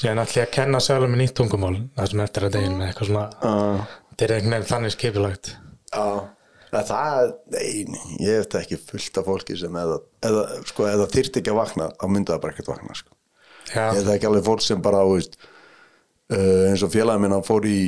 [0.00, 2.90] síðan ætlum ég að kenna sjálfum með nýtt tungumál það sem eftir að daginn með
[2.90, 3.24] eitthvað svona
[4.10, 6.04] þetta er einhvern veginn þannig skipilagt já.
[6.70, 7.68] Það, það, nei,
[8.22, 9.96] ég þetta ekki fullt af fólki sem eða,
[10.28, 13.10] eða, sko, eða þyrfti ekki að vakna, þá myndi það bara ekkert vakna sko.
[13.72, 15.34] já, Ég það ekki alveg fólk sem bara, þú veist,
[16.30, 17.80] uh, eins og félagin minn, hann fór í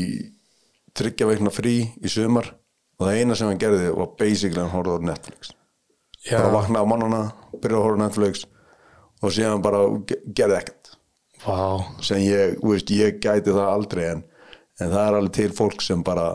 [0.99, 1.75] tryggja veikna frí
[2.05, 2.51] í sumar
[2.99, 5.53] og það eina sem hann gerði var basically hann horfði á Netflix.
[6.27, 7.23] já, Bara vaknaði á mannana,
[7.57, 8.45] byrjaði að horfa á Netflix
[9.23, 10.93] og síðan bara ge- gerði ekkert.
[11.43, 11.59] vá,
[12.03, 14.21] sem ég, veist, ég gæti það aldrei en,
[14.81, 16.29] en það er alveg til fólk sem bara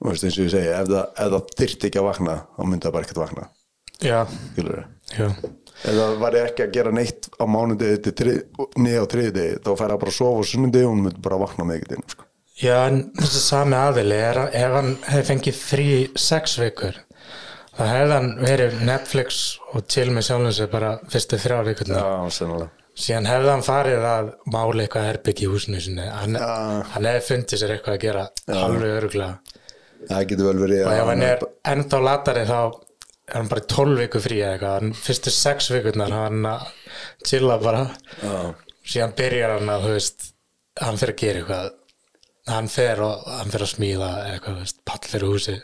[0.00, 2.86] veist, eins og ég segi, ef það, ef það þyrfti ekki að vakna þá myndi
[2.86, 3.48] það bara ekkert vakna
[5.84, 8.24] ef það var ekki að gera neitt á mánudegi
[8.80, 11.38] niður á þriðdegi þá fær það bara að sofa á sunnudegi og hún myndi bara
[11.44, 12.24] vakna með ekkert inn sko.
[12.56, 16.96] Já, en þessi sami aðili er að ef hann hefði fengið frí sex vikur
[17.76, 19.40] þá hefði hann verið Netflix
[19.74, 22.08] og til með sjálfum sér bara fyrstu þrjá vikurna Já,
[22.96, 26.08] síðan hefði hann farið að mála eitthvað herbyggi í húsinu sinni.
[26.08, 28.24] Hann, hann hefði fundið sér eitthvað að gera
[28.62, 29.56] alveg öruglega
[30.06, 33.70] Það getur vel verið og ef hann er ennþá latari þá er hann bara í
[33.72, 34.74] 12 viku frí eitthvað.
[34.80, 36.68] Hann fyrstu sex vikurnar hann að
[37.26, 37.84] chilla bara.
[38.22, 38.36] Já,
[38.86, 40.28] síðan byrjar hann að þú veist
[40.80, 41.74] hann fyrir að gera eitthvað
[42.46, 45.56] hann fer og hann fyrir að smíða eitthvað, veist, pall fyrir húsi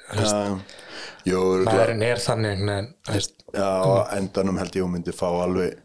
[1.69, 2.65] maðurinn er þannig
[3.07, 5.77] þú veist, Já, á endanum held ég að hún myndi fá alveg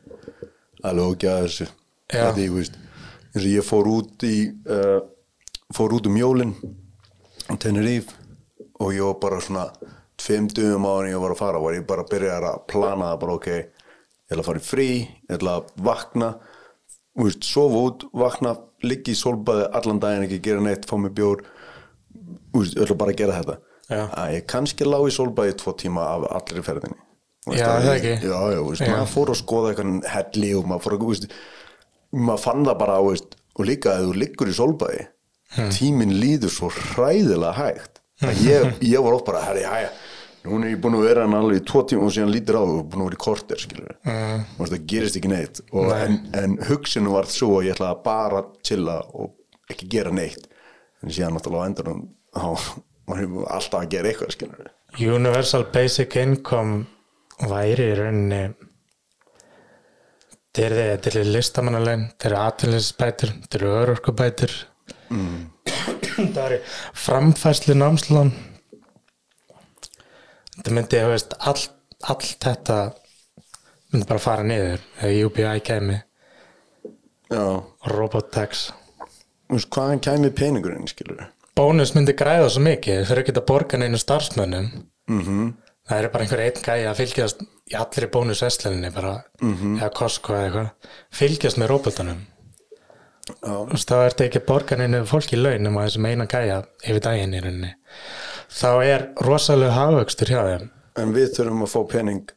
[0.88, 1.68] alveg ógja þessu.
[2.08, 2.22] Já.
[2.22, 2.78] Þetta, ég, veist,
[3.34, 4.36] eins og ég fór út í
[4.72, 5.00] uh,
[5.76, 6.56] fór út um jólin
[7.52, 8.16] á Tenerife
[8.80, 9.66] og ég var bara svona
[10.18, 13.12] tveim dögum á hann ég var að fara var ég bara að byrja að plana
[13.12, 16.32] það bara ok, ég ætla að fara í frí ég ætla að vakna
[17.18, 21.42] veist, sofa út, vakna liggi í solbaði allan daginn, ekki gera neitt fá mig bjór
[22.58, 24.02] ætla bara að gera þetta Já.
[24.20, 27.04] að ég kannski lá í solbaði í tvo tíma af allri ferðinni
[27.48, 28.14] Þú veist, Já, að það ekki.
[28.28, 28.90] já, já, veist, Já.
[28.92, 31.28] maður fór að skoða eitthvað helli og maður fór að, veist,
[32.28, 35.06] maður fann það bara, veist, og líka að þú liggur í solbaði,
[35.56, 35.70] Hmm.
[35.72, 39.94] tíminn líður svo hræðilega hægt að ég, ég var oft bara, herri, hæja
[40.50, 42.64] nú er ég búin að vera hann alveg í tvo tíma og síðan lítur á
[42.64, 44.44] og búin að vera í korter, skilur Mm.
[44.58, 44.68] mm.
[44.72, 48.44] það gerist ekki neitt og, en, en hugsinu var svo að ég ætlaði að bara
[48.64, 49.34] chilla og
[49.72, 50.48] ekki gera neitt
[51.04, 52.06] en síðan náttúrulega á endanum
[52.38, 52.48] þá
[53.08, 56.86] var ég alltaf að gera eitthvað, skilur Universal Basic Income
[57.52, 58.44] væri í rauninni
[60.58, 64.56] þetta er þið, þetta er listamannalein þetta eru atvinninsbætur, þetta eru örorkubætur
[65.14, 65.40] mm.
[66.18, 66.62] þetta eru
[67.06, 68.34] framfæslu námslán
[70.58, 71.74] þetta myndi, þú veist, allt
[72.08, 72.82] all þetta
[73.94, 75.98] myndi bara fara niður þegar UBI kemi
[77.38, 78.68] og Robotax.
[79.48, 81.26] Þú veist, hvaðan kæmi peningurinn, skilur
[81.58, 84.68] bónus myndi græða svo mikið þau eru ekki að borga neinu starfsmönnum.
[85.10, 85.54] Mm -hmm.
[85.90, 87.42] það er bara einhver einn gæi að fylgjast
[87.72, 90.68] í allri bónusveslinni bara, eða Costco eða eitthvað
[91.12, 92.26] fylgjast með robotunum
[93.28, 97.02] Já, Þú veist, þá ertu ekki borgarninu fólki laun um að þessum eina gæja yfir
[97.04, 97.74] daginn í rauninni
[98.58, 100.70] þá er rosalega hafvöxtur hjá þeim.
[100.98, 102.32] En við þurfum að fá pening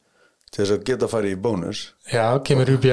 [0.51, 1.85] til þess að geta að fara í bónus.
[2.13, 2.91] Já, kemur UBI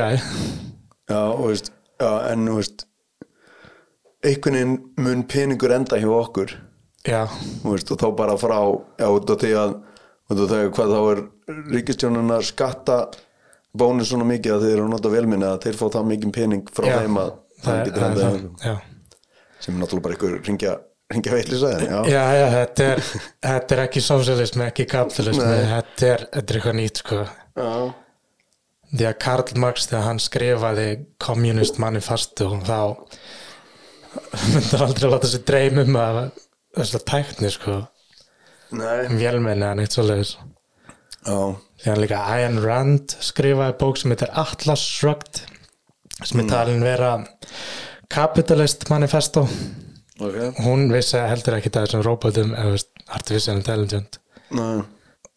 [1.07, 2.85] Já, og veist, já, en veist
[4.25, 6.55] einhvern veginn mun peningur enda hjá okkur.
[7.07, 7.23] Já,
[7.63, 9.77] veist, og þá bara frá já, út af því að
[10.27, 11.23] út af því að hvað þá er
[11.71, 12.97] ríkistjónin að skatta
[13.77, 16.71] bónus svona mikið að þeir eru að nota velminni að þeir fá það mikið pening
[16.73, 16.97] frá já.
[16.99, 17.31] þeim að
[17.63, 18.75] það það, getur það, endað hjá já.
[19.63, 20.73] sem er náttúrulega bara einhver ringja,
[21.13, 21.97] ringja veitlis að já.
[22.11, 26.77] já, já, þetta er þetta er ekki sósialismi, ekki kapitalismi þetta er, þetta er eitthvað
[26.81, 27.19] nýtt sko.
[27.57, 27.71] Já.
[28.91, 30.87] því að Karl Marx þegar hann skrifaði
[31.23, 32.81] Communist Manifesto þá
[34.51, 36.21] myndi aldrei láta sér dreymum að
[36.77, 37.79] þess að tækni sko.
[38.75, 40.35] Nei, vélmenni eða neitt svoleiðis.
[41.27, 41.39] Já,
[41.81, 45.43] því hann líka Ayn Rand skrifaði bók sem heitir Atlas Shrugged
[46.17, 47.13] sem er talin vera
[48.11, 49.45] Capitalist Manifesto
[50.19, 50.37] ok.
[50.65, 54.19] Hún vissi heldur ekki það sem robotum Artificial Intelligent.
[54.57, 54.81] Nei,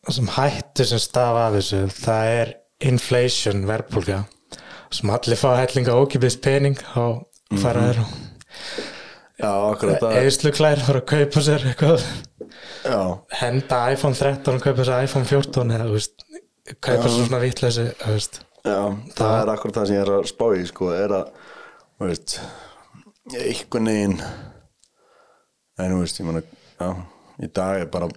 [0.07, 2.53] og sem hættu sem stafa af þessu það er
[2.91, 4.23] inflation verðbólga.
[4.91, 7.27] Sem allir fá hellinga ókipis pening og
[7.61, 8.15] fara þér og
[9.41, 12.07] já, akkurat það eðislu klær fara að kaupa sér eitthvað.
[12.85, 13.01] Já,
[13.41, 16.25] henda iPhone 13 og kaupa sér iPhone 14 eða veist,
[16.79, 18.41] kaupa sér svona veist.
[18.61, 18.81] Já,
[19.17, 21.31] það er akkurat það sem ég er að spá í sko, er að,
[22.03, 22.41] veist
[23.31, 24.17] einhvern veginn
[25.85, 26.91] en þú veist, ég meina já,
[27.41, 28.11] í dag er bara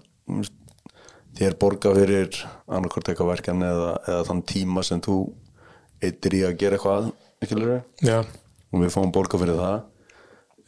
[1.37, 5.17] þér borga fyrir annarkvort eitthvað verkan eða, eða þann tíma sem þú
[6.03, 7.11] eittir í að gera eitthvað
[8.73, 9.81] og við fáum borga fyrir það.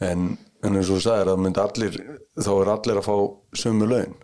[0.06, 0.26] En,
[0.64, 1.96] en eins og þú sagðir að myndi allir
[2.36, 3.16] þá er allir að fá
[3.62, 4.14] sömu laun.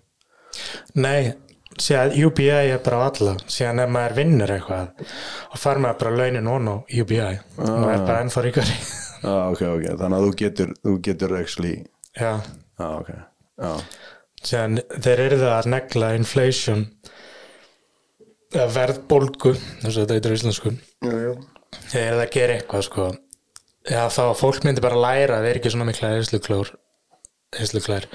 [0.98, 1.32] Nei
[1.80, 3.36] síðan UBI er bara alla.
[3.50, 5.06] Síðan ef maður vinnur eitthvað
[5.52, 8.76] og far maður bara launin á UBI og maður er bara ennþá ríkari.
[9.22, 11.74] Já, ok, ok, þannig að þú getur þú getur actually
[12.18, 12.32] já,
[12.78, 13.10] já, ok,
[13.62, 13.72] já,
[14.42, 16.86] síðan þeir eru það að negla inflation
[18.52, 20.72] verðbólgu þess að þetta er íslensku.
[21.02, 23.10] Þeir eru það að gera eitthvað sko.
[23.88, 26.70] Já þá fólk myndi bara læra að vera ekki svona mikla eðsluklár
[27.58, 28.06] eðsluklær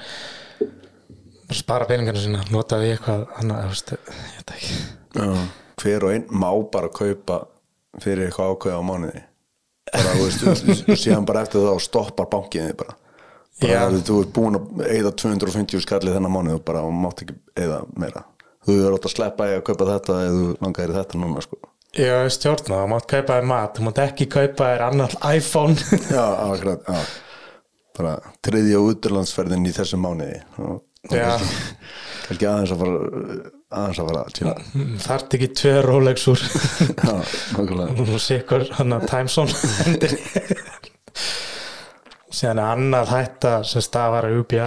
[1.54, 4.78] spara peningana sína, nota því eitthvað annað, ég veit ekki.
[5.16, 5.28] Já,
[5.80, 7.38] hver og einn má bara kaupa
[8.02, 9.22] fyrir eitthvað ákveð á mánuði.
[9.88, 12.96] Bara, þú veist, síðan bara eftir það og stoppar bankiðið bara
[13.62, 17.36] bara þú ert búin að eyða 250 skallið þennan mánuð og bara og mátt ekki
[17.58, 18.24] eyða meira.
[18.68, 21.60] Þú er átt að sleppa í að kaupa þetta eða þú langar þetta núna sko.
[21.98, 25.78] Já, stjórna, þú mátt kaupa þér mat, þú mátt ekki kaupa þér annar iPhone.
[26.16, 26.98] Já, akkurat, já.
[27.98, 28.12] Bara
[28.44, 30.36] triðja útlandsferðin í þessum mánuði.
[30.62, 30.76] Og,
[31.10, 31.32] Já.
[32.28, 32.98] kannski, aðeins að fara
[33.68, 34.52] aðeins að fara að tila
[35.02, 36.44] þarft ekki tvö Rolex úr.
[37.08, 37.16] Já,
[37.56, 38.04] nákvæmlega.
[38.04, 40.14] Og sikur hann að Timezone hendir
[42.34, 44.58] síðan er annað hætta sem stafar að UBI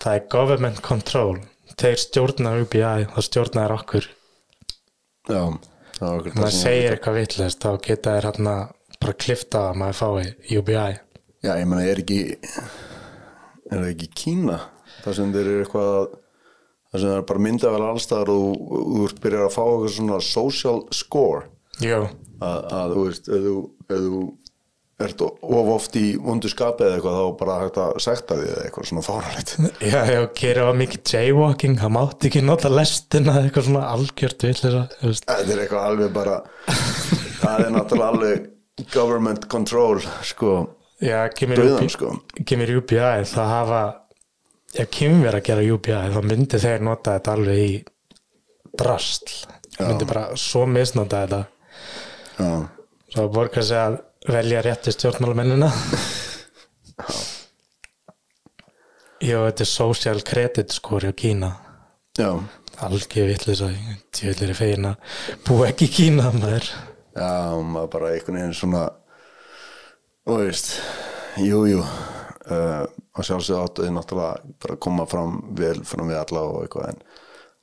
[0.00, 1.36] það er government control.
[1.80, 4.08] Þeir stjórna UBI, það stjórnaður okkur.
[5.30, 5.42] Já,
[5.96, 8.50] það var okkur maður segir eitthvað vittlust þá geta þér hann
[9.00, 10.74] bara klifta að maður fái UBI
[11.40, 12.18] Já, ég meina, er ekki
[13.70, 14.58] er það ekki Kína
[15.04, 16.16] það sem þeir eru eitthvað
[16.90, 20.18] það sem þeir bara mynda vel allstaðar og þú- ert byrjar að fá eitthvað svona
[20.26, 21.44] social score?
[21.84, 22.00] Jú,
[22.44, 23.46] að, að þú veist, ef
[24.04, 24.16] þú
[25.06, 28.64] ert of oft í vondu skapi eða eitthvað þá bara hægt að sekta því eða
[28.66, 29.52] eitthvað svona fáralegt
[29.92, 34.46] já, já, gerir það mikið jaywalking, það mátti ekki nota lestina eða eitthvað svona algjört
[34.46, 36.36] vittlust Þetta er eitthvað alveg bara
[37.40, 40.52] það er náttúrulega alveg government control sko,
[41.00, 42.14] Já, kemur UBI, sko.
[42.44, 43.80] það hafa
[44.76, 47.72] ef kemur að gera UBI þá myndi þeir nota þetta alveg í
[48.80, 49.40] drastl
[49.80, 51.40] það myndi bara svo misnota þetta.
[52.40, 52.50] Já,
[53.14, 55.70] svo að borga sig að velja rétti stjórnmálamennina.
[59.20, 61.50] Jó, þetta er social credit score á Kína.
[62.18, 62.32] Já,
[62.80, 63.76] algjör vitlis að
[64.16, 66.70] tjóðlir er fegin að búa ekki í Kína maður.
[67.16, 68.86] Já, maður bara einhvern veginn svona
[70.26, 70.72] þú veist
[71.40, 72.84] jú, jú uh,
[73.16, 77.02] og sjálfsög áttu þið náttúrulega bara koma fram vel fram við alla og eitthvað en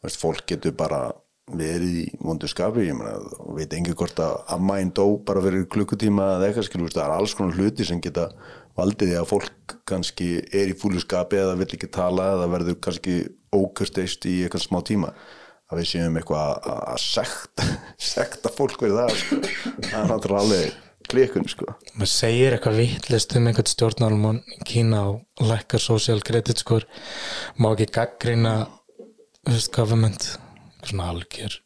[0.03, 1.01] veist, fólk getur bara
[1.47, 6.49] verið í vondu skapi og veit engi hvort að ammæn dó bara fyrir klukkutíma eða
[6.49, 8.27] eitthvað skilur, það er alls konar hluti sem geta
[8.77, 12.79] valdið því að fólk kannski er í fúlu skapi eða vill ekki tala eða verður
[12.83, 13.15] kannski
[13.55, 15.13] ókursteist í eitthvað smá tíma
[15.71, 17.69] að við séum eitthvað að- sekta,
[18.13, 19.39] sekta fólk fyrir það sko.
[19.87, 20.75] það er náttúrulega alveg
[21.07, 21.69] klikun sko.
[21.95, 26.83] maður segir eitthvað vitlist um einhvern stjórnmálamann í Kína og lækkar social credit score
[27.55, 28.53] má ekki gaggrina
[29.71, 30.33] government
[30.91, 31.59] svona algjör.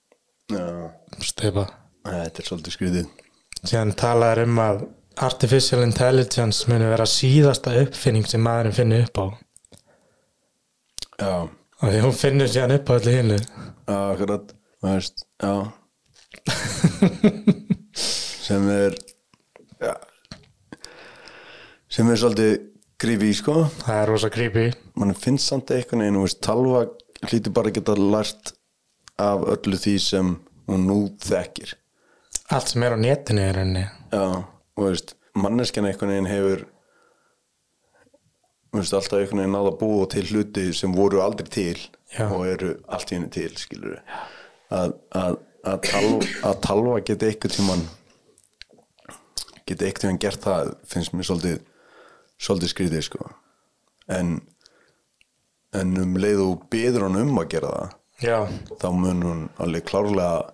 [1.21, 1.67] Stefa
[2.01, 3.11] þetta er svolítið skrýðið
[3.67, 4.83] síðan talaður um að
[5.21, 9.25] artificial intelligence muni vera síðasta uppfinning sem maðurinn finnur upp á.
[11.21, 14.55] Já, og því hún finnur síðan upp á öllu hinnu já, akkurat.
[14.81, 15.53] Þú veist, já.
[18.41, 18.95] Sem er
[19.79, 19.93] já,
[21.91, 22.55] sem er svolítið
[22.99, 23.53] grífi sko.
[23.83, 24.65] Það er rosa creepy.
[24.97, 26.81] Mann finnst samt einhvern veginn þú veist, talva
[27.29, 28.51] hlýtur bara að geta lært
[29.21, 30.33] af öllu því sem
[30.69, 31.75] hún nú þekkir.
[32.51, 33.85] Allt sem er á netinu er henni.
[34.11, 36.65] Já, og veist, manneskjan einhvern veginn hefur
[38.75, 41.79] veist, alltaf einhvern veginn náða búa til hluti sem voru aldrei til
[42.11, 42.27] Já.
[42.27, 43.97] og eru allt í henni til skilur
[44.71, 47.85] að, að, að, talva, að talva geti einhvern tímann
[49.67, 51.59] geti einhvern tímann gert það finnst mér svolítið
[52.41, 53.27] svolítið skrítið sko.
[54.09, 54.39] En
[55.77, 58.37] en um leið og beður hann um að gera það já,
[58.81, 60.51] þá mun hún alveg klárlega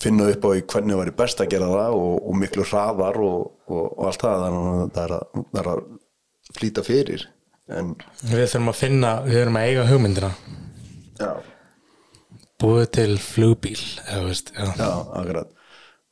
[0.00, 3.84] finna upp á hvernig væri best að gera það og, og miklu hraðar og, og,
[3.98, 4.46] og allt það
[4.94, 5.84] það er að, það er að
[6.56, 7.26] flýta fyrir.
[7.70, 7.94] En
[8.26, 10.30] við þurfum að finna við þurfum að eiga hugmyndina.
[11.20, 11.32] Já,
[12.60, 14.66] búið til flugbíl eða veist, já.
[14.76, 15.52] já, akkurat.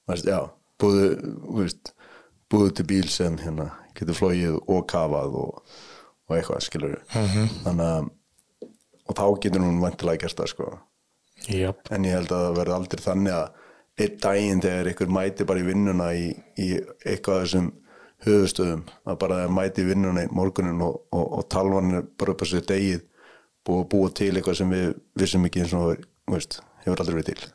[0.09, 0.31] Veist,
[0.81, 1.09] búðu,
[1.59, 1.93] veist,
[2.53, 5.74] búðu til bíl sem hérna getur flóið og kafað og,
[6.29, 7.49] og eitthvað skilur -hmm.
[7.64, 8.09] þannig að
[9.09, 10.71] og þá getur hún vantilega gert það sko.
[11.49, 11.87] Jöp.
[11.95, 13.67] en ég held að það verði aldrei þannig að
[14.03, 16.25] einn daginn þegar ykkur mæti bara í vinnuna í,
[16.59, 16.67] í
[17.07, 17.69] eitthvað þessum
[18.27, 22.35] höfustöðum að bara þeir mæti í vinnuna í morgunin og, og, og talvan er bara
[22.35, 23.05] upp á sér degið
[23.69, 24.91] að búa til eitthvað sem við
[25.21, 27.51] vissum ekki eins og veist, hefur aldrei verið til.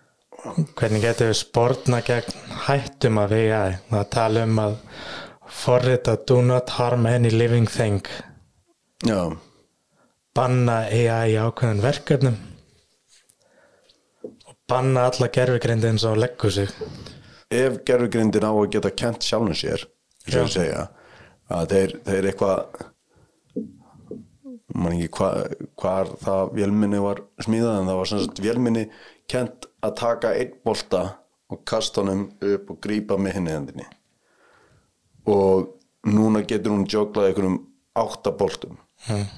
[0.77, 4.75] Hvernig getum við spórna gegn hættum af AI það tala um að
[5.53, 8.03] forrita do not harm any living thing.
[9.03, 9.35] Já,
[10.33, 12.37] banna AI ákveðin verkefnum
[14.25, 16.71] og banna alla gerfigreindi eins og leggur sig.
[17.53, 19.85] Ef gerfugrindin á að geta kent sjálfum sér
[20.25, 20.87] eins og ég segja
[21.53, 22.79] að þeir, þeir eitthvað
[24.73, 25.29] man ekki hva,
[25.77, 28.87] hvar það vélminni var smíðað en það var sem sagt vélminni
[29.29, 31.03] kent að taka einn bolta
[31.53, 33.85] og kasta honum upp og grípa með hinni hendinni.
[35.29, 35.69] Og
[36.09, 37.59] núna getur hún joglað einhverjum
[38.01, 38.79] átta boltum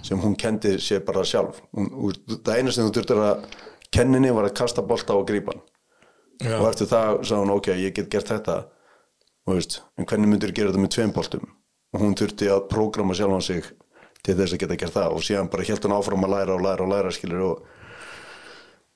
[0.05, 1.61] sem hún kendi sér bara sjálf.
[1.75, 3.45] Hún, það eina sem þú þurftir að
[3.95, 5.63] kenninni var að kasta bolta og grípa hann.
[6.43, 6.57] Já.
[6.59, 8.55] og eftir það sagði hún ok, ég get gert þetta.
[9.47, 11.45] Veist, en hvernig myndir gera þetta með tveim boltum?
[11.95, 13.69] Og hún þurfti að prógrama sjálfan sig
[14.25, 15.15] til þess að geta gert það.
[15.15, 17.61] Og síðan bara hélt hún áfram að læra og læra og læra skilur og,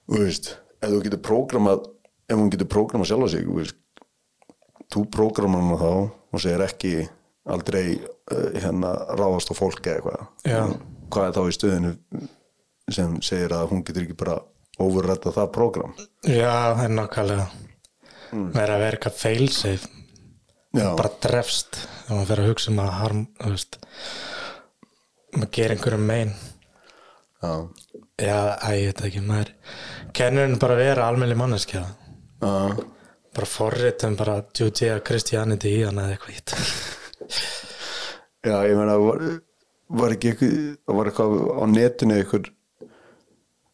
[0.10, 0.52] og veist,
[0.82, 1.88] ef þú getur prógramað
[2.30, 3.78] ef hún getur prógramað sjálfan sig veist,
[4.94, 5.92] þú prógramar hana þá
[6.34, 6.94] og segir ekki
[7.50, 7.86] aldrei
[8.60, 10.16] hérna ráðast á fólk eða
[10.46, 10.64] Já.
[10.66, 10.76] eitthvað
[11.10, 11.94] hvað er þá í stöðinu
[12.90, 14.36] sem segir að hún getur ekki bara
[14.80, 15.96] overrætta það prógram?
[16.26, 17.48] Já, það er nákvæmlega.
[18.30, 19.96] Vera að vera eitthvað failsafe.
[20.78, 20.92] Já.
[20.94, 21.80] bara drefst.
[22.06, 23.22] Þegar maður fer að hugsa um að harm
[25.34, 26.34] maður gerir einhverjum megin
[27.40, 27.52] Já,
[28.20, 29.52] já, æ, ég veit ekki, maður
[30.18, 31.86] kennur henni bara að vera almenni manneskja.
[32.42, 32.52] Já,
[33.38, 37.69] bara forritum bara Judea Christianity í hana eða eitthvað
[38.46, 39.24] já, ég meina var,
[40.02, 42.52] var ekki það var eitthvað á netinu eitthvað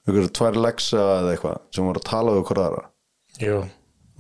[0.05, 2.85] eitthvað tvær lexa eða eitthvað sem voru að tala við okkur aðra?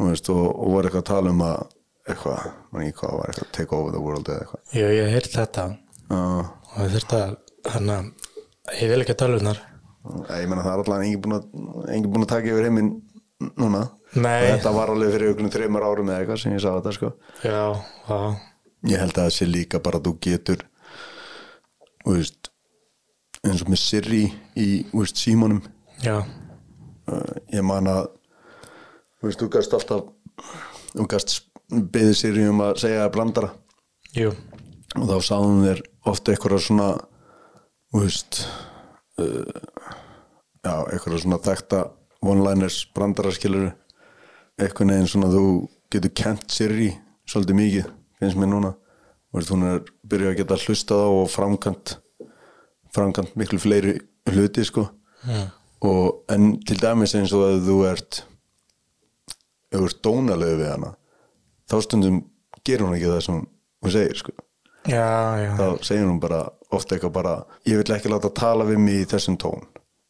[0.05, 1.61] Veist, og, og voru eitthvað að tala um að
[2.05, 4.65] eitthvað, man ekki hvað var eitthvað take over the world eða eitthvað?
[4.77, 5.69] Jú, ég heyrt þetta.
[6.05, 7.37] Já, og ég þurfti að
[7.75, 8.11] hann að
[8.81, 9.63] ég vil ekki tölvunar
[10.05, 12.91] ég meina það er allan engin búin að að taka yfir heiminn
[13.59, 13.85] núna.
[14.15, 17.11] Þetta var alveg fyrir einhvern þreymar árum eða eitthvað sem ég sá þetta sko.
[17.43, 17.63] Já,
[18.07, 18.19] já,
[18.85, 20.65] Ég held að það sé líka bara að þú getur
[22.05, 22.51] þú veist
[23.45, 24.23] eins og með Siri
[24.57, 25.61] í veist, símanum.
[26.03, 26.19] Já.
[27.05, 28.07] Uh, ég man að
[29.25, 30.07] veist, þú gast alltaf
[30.93, 31.35] þú gast
[31.69, 33.51] beðið Siri um að segja blandara.
[34.15, 34.31] Jú,
[34.95, 36.89] og þá sáðum þér ofta eitthvað svona
[37.95, 38.43] veist
[39.19, 39.43] uh,
[40.61, 41.81] já, eitthvað svona þekta
[42.25, 43.73] one-liners brandara skilur
[44.61, 45.45] eitthvað neginn svona þú
[45.93, 46.93] getur kent Siri
[47.27, 47.93] svolítið mikið
[48.25, 48.73] finnst mér núna.
[49.35, 51.97] Veist, hún er byrjað að geta hlustað á og framkant
[52.95, 53.97] framkant miklu fleiri
[54.31, 54.87] hluti sko.
[55.25, 55.49] Já,
[55.85, 58.21] og en til dæmis eins og að þú ert
[59.73, 60.91] ef þú ert dónalegu við hana
[61.69, 62.19] þá stundum
[62.65, 64.35] gerur hún ekki það sem hún segir sko.
[64.85, 65.09] Já,
[65.41, 65.51] já.
[65.57, 66.43] þá segir hún bara
[66.75, 69.65] ofta eitthvað bara ég vil ekki láta tala við mig í þessum tón.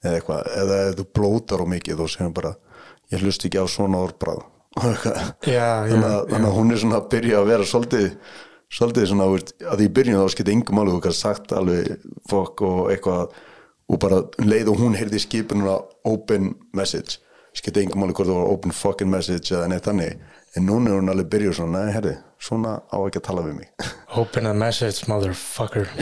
[0.05, 2.53] Eða eitthvað, eða ef þú blótar á mikið þá segir hún bara
[3.13, 4.43] ég hlust ekki á svona orðbráð
[4.75, 8.07] þannig, að, hún er svona að byrja að vera svolítið
[8.75, 12.79] svolítið svona, veist, að því byrjun þá skipti engum alveg, kannski sagt alveg fokk og
[12.91, 13.35] eitthvað
[13.85, 15.77] og bara um leið og hún heyrði skipununa
[16.09, 17.21] open message
[17.55, 20.17] skipti engum alveg hvort það var open fucking message eða neitt þannig
[20.55, 23.57] en núna er hún alveg byrjuð svona, nei, herri, svona á ekki að tala við
[23.59, 23.69] mig.
[24.21, 25.89] Open a message, motherfucker.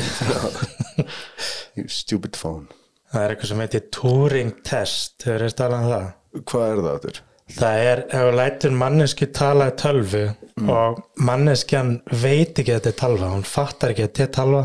[1.74, 2.68] You stupid phone.
[3.10, 5.16] Það er eitthvað sem heitir Turing test.
[5.26, 6.06] Hefur þið talað um það?
[6.52, 7.22] Hvað er það aftur?
[7.54, 10.24] Það er, ef þú lætur manneski tala í tölvu
[10.70, 14.64] og manneskjan veit ekki að þetta er talva, hún fattar ekki að þetta er talva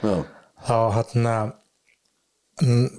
[0.00, 0.14] Já,
[0.66, 1.28] þá hann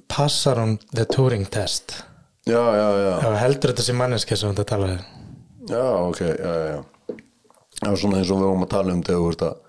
[0.10, 2.04] passar hún the Turing test.
[2.46, 5.02] Já, já, já, þú heldur þetta sem manneski sem þetta tala við
[5.70, 7.18] já, ok, já, já, já.
[7.82, 9.60] Já, svona eins og við vorum að tala um þegar þú ert að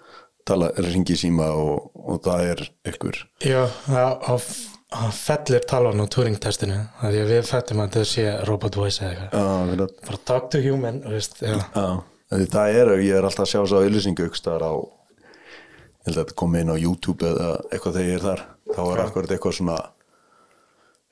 [0.48, 2.62] tala, ringi síma og, og það er
[2.92, 4.56] ykkur Já, það
[4.92, 9.02] það fellir talvan á Turing testinu því að við fættum að þetta sé robot voice
[9.02, 9.84] eða eitthvað.
[10.06, 14.40] Bara talk to human veist, það er, ég er alltaf að sjá svo auðlýsingu ykkur
[14.40, 18.24] staðar á ég held að þetta komi inn á YouTube eða eitthvað þegar ég er
[18.26, 18.46] þar.
[18.72, 19.80] Þá er akkurat eitthvað svona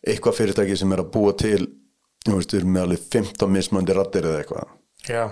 [0.00, 1.60] eitthvað fyrirtæki sem er að búa til
[2.26, 4.72] þú veist, við erum með alveg 15 mismöndi rattir eða eitthvað.
[5.08, 5.22] Já,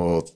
[0.00, 0.32] og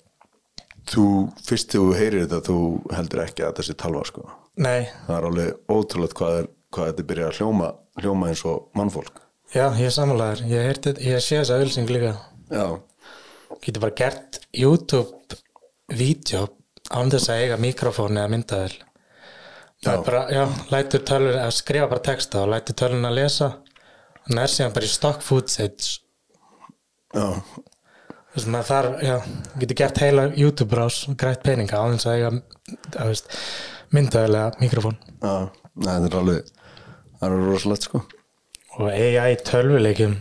[0.88, 1.06] þú,
[1.44, 2.60] fyrst þú heyrir þetta þú
[2.96, 4.24] heldur ekki að þetta sé talva sko.
[4.58, 4.88] Nei.
[5.06, 7.70] Það er alveg ótrúlega hvað, er, hvað þetta byrjar að hljóma,
[8.02, 9.22] hljóma eins og mannfólk.
[9.54, 12.12] Já, ég er samanlegaður ég, ég sé þessa auðlýsing líka.
[12.52, 12.66] Já,
[13.64, 16.44] getur bara gert YouTube-vídeó
[16.92, 18.76] án þess að eiga mikrofón eða myndaðil
[19.84, 19.94] Já.
[20.02, 20.42] bara, já,
[20.72, 23.48] lætur tölun að skrifa bara texta og lætur tölun að lesa.
[24.26, 26.00] Og nær síðan bara í stock footage.
[27.14, 27.28] Já,
[28.34, 29.14] þess að þarf, já,
[29.62, 32.32] getur gert heila YouTube-brás grætt peninga á þess að eiga
[33.06, 33.22] að
[33.94, 34.98] myndaðil eða mikrofón.
[35.22, 35.36] Já,
[35.78, 36.48] Nei, þetta er alveg
[37.18, 38.02] það er rosalegt sko.
[38.78, 40.16] Og AI í tölvuleikjum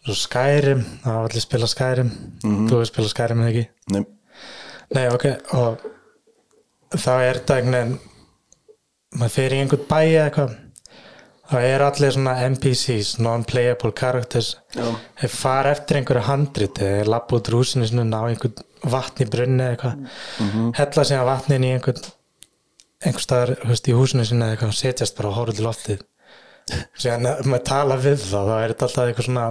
[0.00, 2.10] svo Skyrim, það var allir spila Skyrim.
[2.42, 3.66] Þú hefur spilað Skyrim eða ekki?
[3.94, 4.02] Nei,
[4.90, 5.84] Nei, ok, og
[6.98, 7.98] þá er þetta einhvern veginn
[9.20, 10.56] maður fer í einhvern bæi eða eitthvað.
[11.50, 14.52] Þá er allir svona NPCs non-playable characters.
[14.74, 19.66] Þeir fara eftir einhverju handriti þeir lappa út rúsinu sinni ná einhvern vatn í brunni
[19.66, 20.04] eða eitthvað.
[20.78, 22.06] Hella síðan vatnin í einhvern
[23.00, 26.02] einhver staðar þú veist, í húsinu sinni eða eitthvað setjast bara og horfa til loftið
[26.70, 29.46] ef maður tala við þá þá er þetta alltaf eitthvað svona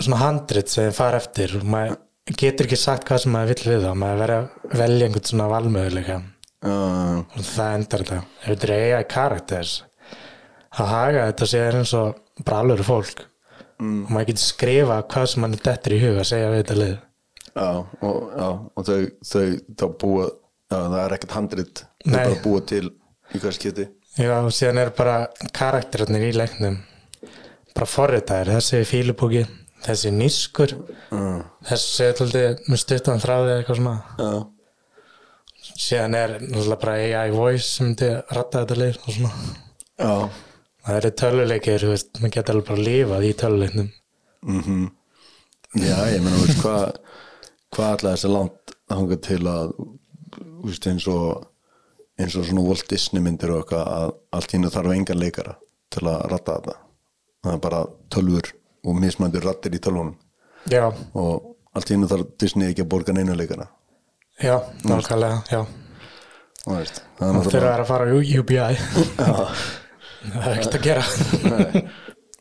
[0.00, 1.56] svona handrit sem þeir fara eftir.
[1.58, 1.98] Og maður
[2.40, 5.50] getur ekki sagt hvað sem maður vill við það maður verður að velja einhvern svona
[5.52, 8.20] valmöðuleika uh, og það endar þetta.
[8.40, 9.74] Ef þetta er AI characters
[10.74, 13.24] að haga þetta sé eins og alveg fólk.
[13.82, 14.04] Mm.
[14.04, 16.74] og maður getur skrifa hvað sem mann er dettur í hug að segja við þetta
[16.78, 16.92] lið.
[17.54, 17.70] Já,
[18.06, 19.48] og, já, og þau, þau
[19.80, 21.82] þá búa já, það er ekkert handrit.
[22.04, 22.84] Þau bara búa til
[23.34, 25.16] í hvað skiti Já, og síðan er bara
[25.56, 26.78] karakterarnir í leiknum.
[27.74, 29.44] Bara forritaðir, þessi fílubúki
[29.84, 30.72] þessi nískur
[31.12, 32.10] uh, þessi
[32.70, 33.96] með stuttan þráði eitthvað svona.
[34.16, 34.30] Já,
[35.74, 39.32] síðan er náttúrulega bara AI voice sem myndi ratta þetta lið og svona.
[39.98, 40.14] Já.
[40.84, 43.92] Það eru töluleikir, þú veist, maður getur alveg bara lifað í töluleiknum
[44.44, 44.88] mm
[45.80, 46.98] já, ég meina, þú veist hvað
[47.74, 51.46] hvað alltaf þessi land hanga til að þú veist, eins og
[52.20, 55.56] eins og svona Walt Disney myndir og eitthvað að allt hínu þarf engan leikara
[55.94, 56.76] til að ratta þetta
[57.44, 57.80] það er bara
[58.12, 58.50] tölfur
[58.84, 60.16] og mismændir rattir í tölvunum.
[60.72, 63.68] Já, og allt hínu þarf Disney ekki að borga neinu leikara.
[64.42, 65.64] Já, nákvæmlega, já.
[66.64, 68.56] Veist, það er það náttúrulega þurfa að fara á UBI
[70.32, 71.04] það er ekkert að gera.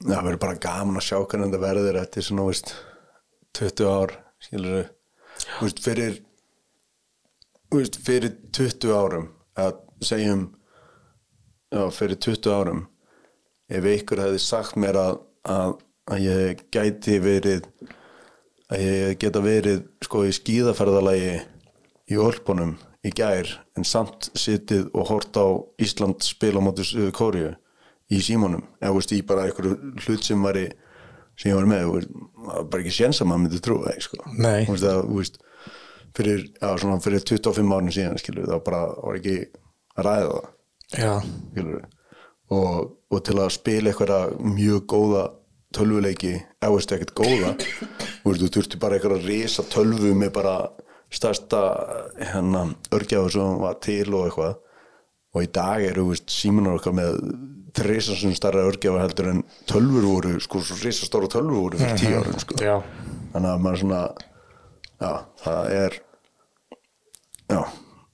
[0.04, 2.74] Það verður bara gaman að sjá hvernig þetta verður eftir svona, veist,
[3.60, 4.88] 20 ár skilur
[5.62, 6.22] veist, fyrir
[8.04, 9.28] fyrir 20 árum
[9.60, 10.46] að segjum
[11.74, 12.86] já, fyrir 20 árum
[13.74, 15.76] ef ykkur hefði sagt mér að, að,
[16.12, 17.68] að ég gæti verið
[18.74, 21.36] að ég geta verið sko í skíðaferðalagi
[22.12, 25.48] í Ölpunum í gær en samt sitið og hort á
[25.82, 27.52] Ísland spila á móti Suður Kóriu
[28.14, 30.68] í símanum eða veist, í bara einhverju hlut sem var í
[31.40, 31.94] sem ég var með það
[32.46, 34.20] var bara ekki séns að myndi trúa það sko.
[34.38, 34.66] Nei.
[34.68, 35.40] Þú veist,
[36.18, 39.38] fyrir, já, svona, fyrir 25 árnum síðan skilur, það bara var ekki
[39.98, 40.52] að ræða það
[40.94, 41.14] Já,
[41.52, 41.86] skilur
[42.54, 45.24] og, og til að spila eitthvað mjög góða
[45.74, 47.54] tölvuleiki eða veist ekkert góða
[48.24, 50.58] þú þurfti bara eitthvað að risa tölvu með bara
[51.14, 51.62] stærsta
[52.18, 54.60] hérna örgjáðu sem var til og eitthvað.
[55.34, 57.16] Og í dag eru veist, símanar okkar með
[57.74, 62.38] þrisasun starra örgjáðu heldur en tölvur voru, sko, svo risastóra tölvur voru fyrir tíu árum,
[62.42, 62.58] sko.
[63.34, 64.02] Þannig að maður svona
[65.04, 65.12] já,
[65.44, 65.98] það er
[67.52, 67.60] já,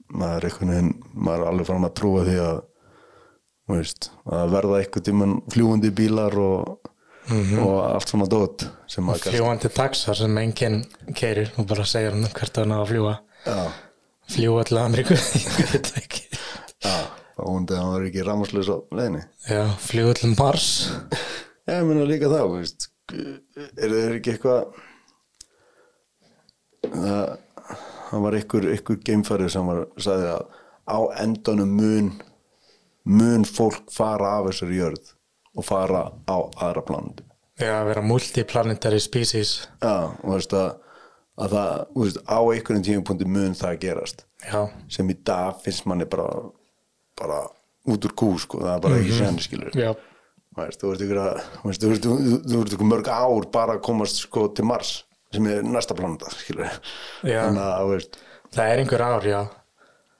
[0.09, 2.61] maður er einhvern veginn maður er alveg fram að trúa því að
[3.69, 6.89] veist, að verða eitthvað tíman fljúandi bílar og,
[7.61, 10.81] og allt svona dót fljúandi taxar sem enginn
[11.13, 13.15] keirir og bara segir hann hvert að hann á að fljúa
[14.29, 15.17] fljúa til Ameríku
[15.61, 16.25] ég veit það ekki.
[16.85, 16.95] Já,
[17.33, 19.23] þá hundi að hann var ekki rámaslis á leiðinni.
[19.49, 20.67] Já, fljúa til Mars.
[21.65, 24.79] Já, ég meina líka þá, veist er þeir ekki eitthvað
[26.93, 27.37] það,
[28.25, 30.45] var ykkur, ykkur geimfæri sem var, sagði að
[30.89, 32.11] á endanum mun
[33.09, 35.13] mun fólk fara af þessari jörð
[35.57, 37.25] og fara á aðra planandi
[37.59, 39.49] Já, vera multiplanetary species.
[39.83, 40.69] Já, og veist að,
[41.43, 44.21] að það, veist, á einhverjum tímapunkti mun það gerast.
[44.45, 46.29] Já, sem í dag finnst manni bara
[47.19, 47.41] bara
[47.91, 49.89] út úr kú, sko, það er bara ekki senni skilur já,
[50.55, 52.39] Veist, þú að þú veist, þú ert- þú-
[52.77, 54.93] ykkur mörg ár bara að komast sko til Mars
[55.36, 55.95] sem er næsta
[57.27, 57.39] Já.
[57.45, 58.19] þannig að, veist,
[58.55, 59.39] það er einhver ár, já.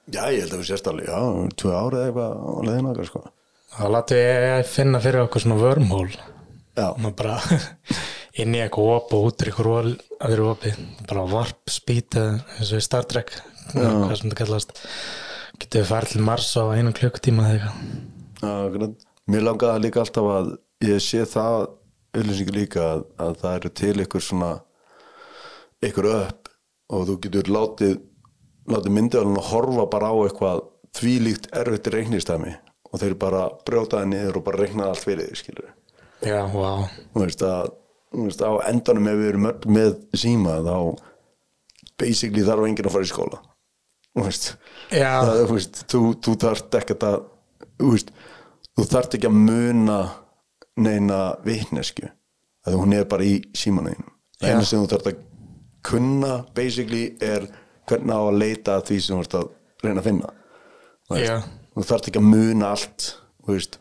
[0.10, 1.20] Já, ég held að við sést alveg já,
[1.62, 3.24] tvö ár eða eitthvað á leiðina okkar, sko.
[3.70, 5.60] Þá látum við finna fyrir okkur svona
[7.10, 7.36] og bara
[8.42, 9.92] inn í eitthvað op og út í eitthvað
[10.30, 10.72] öðru opi.
[11.10, 13.34] Bara warp speed eða eins og í Star Trek
[13.74, 14.74] hvað sem það kallast.
[15.60, 17.84] Getur við farið til Mars á einum klukkutíma eða eitthvað?
[18.40, 19.06] Já, akkurat.
[19.30, 20.50] mér langaði líka alltaf að
[20.88, 21.58] ég sé það
[22.18, 24.52] auðlýsingu líka að, að það eru til ykkur svona
[25.86, 26.50] ykkur upp
[26.94, 27.98] og þú getur látið
[28.70, 30.64] látið myndið að horfa bara á eitthvað
[30.98, 32.56] þvílíkt erfitt reiknistæmi
[32.90, 35.70] og þeir bara brjóta það niður og bara reikna allt fyrir því, skilur
[36.26, 37.70] já, wow, þú veist að
[38.10, 40.76] þú veist, á endanum ef við erum öll með síma þá
[42.00, 43.42] basically þarf enginn að fara í skóla.
[44.16, 44.48] Þú veist,
[44.90, 47.18] já, það, þú, veist þú, þú þarft ekkert að
[47.70, 48.14] þú veist,
[48.74, 50.00] þú þarft ekki að muna
[50.80, 52.08] neina vitnesku
[52.68, 53.40] að hún er bara í
[54.40, 54.54] Já.
[54.54, 55.18] eina sem þú þarft að
[55.86, 57.48] kunna basically er
[57.90, 59.48] hvernig á að leita því sem þú ert að
[59.84, 60.34] reyna að finna
[61.10, 61.20] Þú
[61.74, 63.06] þú þarft ekki að muna allt
[63.46, 63.78] þú veist,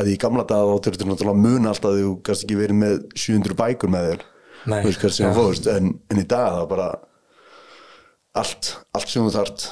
[0.00, 2.78] að í gamla dag þá þurftur náttúrulega að muna allt að þú kannski ekki verið
[2.80, 4.24] með 700 bækur með þér.
[4.64, 5.68] Nei, þú veist hvað sem þú fórst.
[5.74, 6.88] En, en í dag það bara
[8.40, 9.66] allt, allt sem þú þarft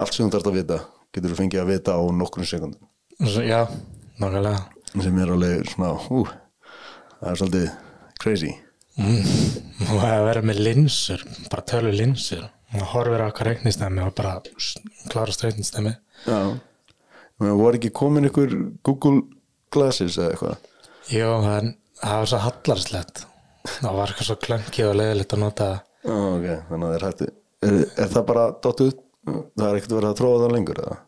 [0.00, 0.80] allt sem þú þarft að vita
[1.10, 2.88] getur þú fengið að vita á nokkrum sekundum.
[3.20, 3.60] Já
[4.20, 4.56] nákvæmlega.
[4.96, 6.24] Sem er alveg svona ú,
[7.20, 7.70] það er svolítið
[8.22, 8.54] crazy
[9.90, 12.46] og að vera með linsur bara tölu linsur.
[12.76, 14.36] Og horfir á okkar reiknistæmi og bara
[15.10, 15.96] klárast reiknistæmi
[16.26, 16.40] já.
[17.40, 18.52] Men voru ekki komin ykkur
[18.86, 19.24] Google
[19.72, 20.68] Glasses eða eitthvað?
[21.10, 23.22] Jó, en það var svo hallarslegt.
[23.80, 25.68] Það var eitthvað svo klöngið og leiðilegt að nota.
[25.70, 27.22] Það Já, ok, þannig að það er hægt
[27.60, 28.92] er, er það bara dottuð
[29.28, 30.98] það er ekkert verið að tróða það lengur eða,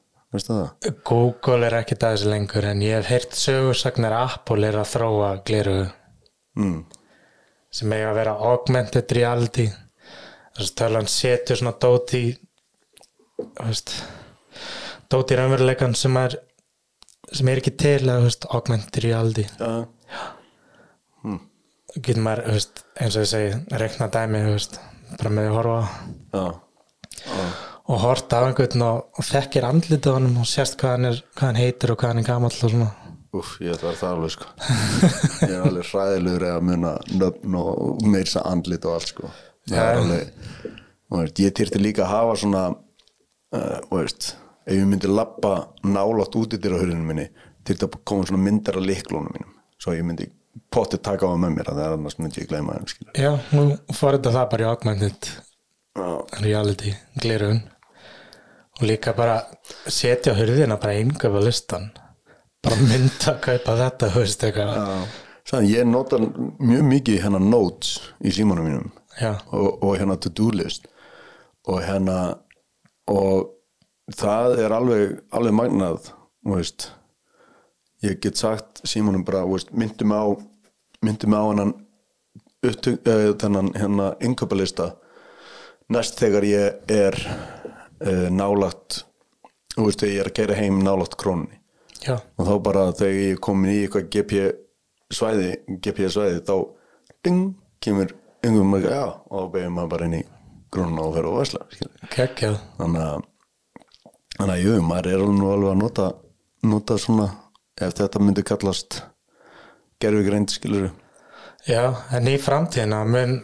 [0.49, 0.90] það?
[1.09, 5.34] Google er ekki þessi lengur en ég hef heyrt sögursagnir að Apple er að þróa
[5.49, 5.78] gleru
[6.53, 6.82] Mm.
[7.73, 9.68] Sem eiga að vera augmented reality.
[10.53, 12.25] Þess að tölan setur svona dót í
[13.62, 13.95] veist,
[15.12, 16.37] dót í raunveruleikan sem er
[17.33, 19.47] sem er ekki til að veist, augmented reality.
[19.57, 19.87] Já,
[21.97, 24.43] getur maður veist, eins og ég segi, rekna dæmi
[25.18, 25.79] bara með að horfa
[26.33, 26.45] já,
[27.27, 27.47] já,
[27.93, 29.66] og horta á einhvern og, og þekkir
[30.16, 32.73] honum og sérst hvað hann, er, hvað hann heitir og hvað hann er gamall og
[32.75, 32.89] svona
[33.33, 34.49] Úf, ég ætla að það alveg sko.
[35.47, 39.30] Ég er alveg hræðilegur að muna nöfn og meirsa andlit og allt sko.
[39.70, 40.03] Það er Já.
[40.03, 40.68] alveg
[41.12, 44.35] og veist, Ég týrti líka að hafa svona uh, og veist
[44.66, 45.55] ef ég myndi lappa
[45.87, 47.26] nálátt út í dyrahurinu minni
[47.64, 49.57] týrti að koma svona myndar af liklónum mínum.
[49.80, 50.28] Svo ég myndi
[50.72, 53.33] pottið taka á það með mér að það er annars myndi ég gleyma skilur Já,
[53.57, 53.64] nú
[53.97, 55.20] fór þetta það bara í
[55.93, 56.09] Já,
[56.41, 57.59] reality glerun
[58.78, 59.41] og líka bara
[59.93, 61.91] setja á hurðina bara einhverfa listan
[62.63, 65.05] bara mynda að kaupa þetta veist eitthvað.
[65.49, 68.91] Sann, ég nota mjög mikið hérna notes í símanum mínum
[69.51, 70.87] og, og hérna to-do list.
[71.67, 72.19] Og hérna
[73.11, 73.51] og
[74.15, 76.13] það er alveg alveg magnað
[76.47, 76.91] veist.
[78.03, 80.27] Ég get sagt símanum bara mig á
[81.03, 81.75] myndi mig á hennan
[82.63, 84.93] uh, þennan hérna innköpalista
[85.93, 89.03] næst þegar ég er uh, nálagt
[89.75, 91.59] þú veist þegar ég er að gera heim nálagt krónunni
[92.03, 94.44] já, og þá bara þegar ég er komin í eitthvað GP
[95.12, 95.50] svæði,
[95.84, 96.55] GP svæði þá
[97.24, 97.42] ding,
[97.82, 100.22] kemur einhverjum að já, og þá beðum maður bara inn í
[100.72, 101.62] grunna og fer á Vesla
[102.80, 103.28] þannig að
[104.38, 106.11] þannig að jú, maður er alveg að nota
[106.62, 107.28] nota svona,
[107.80, 109.03] ef þetta myndi kallast
[110.03, 110.90] gerfi greind skilur
[111.62, 113.36] Já, en í framtíðina mun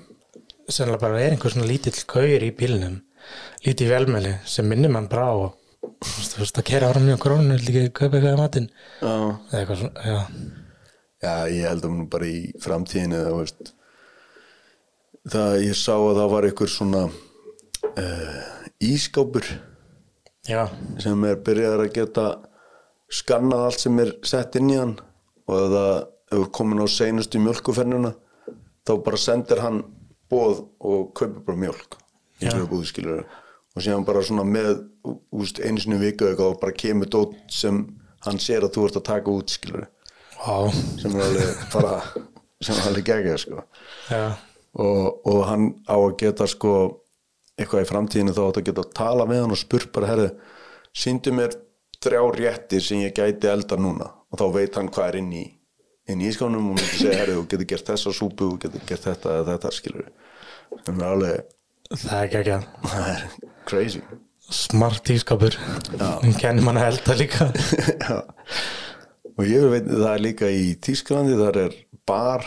[0.69, 2.99] sennilega bara vera einhver svona lítill kaur í bílnum
[3.67, 5.37] lítið velmeli sem minnir mann bara á
[5.83, 8.69] þú veist, að kera ára mjög krónu líka kaupa eitthvað í matinn.
[9.01, 9.13] Já.
[9.13, 10.19] eða eitthvað svona, já,
[11.23, 13.73] já, ég held um nú bara í framtíðinu það veist
[15.29, 18.45] það, ég sá að það var einhver svona uh,
[18.89, 19.49] ískápur
[20.49, 20.63] já,
[21.03, 22.29] sem er byrjaður að geta
[23.09, 24.97] skannað allt sem er sett inn í hann.
[25.49, 25.93] Og ef það
[26.33, 28.13] hefur komin á seinustu mjölkufernuna
[28.85, 29.81] þá bara sendir hann
[30.29, 31.97] bóð og kaupir bara mjölk
[33.79, 34.83] og síðan bara svona með
[35.35, 37.83] úst, einu sinni í viku eitthvað og bara kemur dót sem
[38.27, 39.87] hann sér að þú ert að taka út skilur
[40.39, 40.57] vá,
[41.01, 41.95] sem er alveg bara
[42.65, 43.65] sem er alveg geggjað sko.
[44.11, 44.25] Já,
[44.83, 46.75] og, og hann á að geta sko
[47.59, 50.31] eitthvað í framtíðinu þá áttu að geta að tala með hann og spurt bara herðu,
[50.95, 51.55] síndu mér
[52.03, 54.13] þrjá réttir sem ég gæti elda núna.
[54.29, 55.45] Og þá veit hann hvað er inn í
[56.09, 59.07] inn í ískánum og myndi segja herðu, þú getur gert þessa súpu, þú getur gert
[59.11, 60.09] þetta eða þetta skilur
[60.85, 61.53] það er alveg,
[61.95, 62.59] það er ekki
[62.93, 63.27] það er
[63.69, 64.03] crazy
[64.53, 65.57] smart ískapur
[66.41, 67.51] kennir mann að elda líka.
[69.39, 71.77] Og ég veit það er líka í Tísklandi þar er
[72.09, 72.47] bar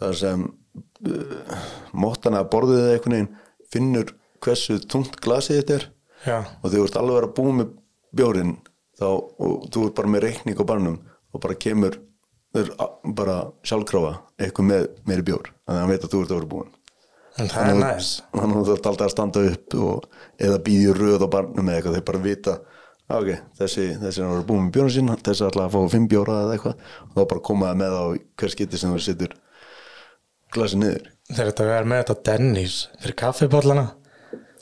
[0.00, 1.60] þar sem uh,
[1.92, 3.30] móttana að borðið eða einhvern veginn
[3.68, 5.86] finnur hversu tungt glasið þetta er.
[6.26, 7.76] Já, og þú ert alveg að búið með
[8.18, 8.56] bjórin
[8.98, 10.98] þá, og þú ert bara með reikning á barnum
[11.32, 12.00] og bara kemur
[13.18, 16.50] bara sjálfkrafa eitthvað með meiri bjór þannig að hann veit að þú ert að vera
[16.52, 16.70] búin
[17.38, 18.08] en það er næs.
[18.32, 20.06] þannig að þú ert alltaf að standa upp og,
[20.38, 22.54] eða býði röð á barnum eða eitthvað þeir bara vita
[23.08, 26.08] "Ah, ok, þessi, þessi er búin með bjórun sín þessi er alltaf að fá fimm
[26.08, 26.74] bjóra eða eitthvað.
[27.08, 28.04] Og þá bara komaði með á
[28.36, 29.32] hver skiti sem þú setur
[30.52, 31.06] glasið niður.
[31.32, 33.86] Þegar þetta verður með þetta Dennis fyrir kaffibóllana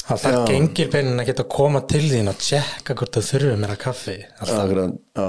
[0.06, 0.44] alltaf Já.
[0.46, 4.16] gengir beinin að geta að koma til þín og tjekka hvort þau þurfum meira kaffi.
[4.40, 5.26] Alltaf, já,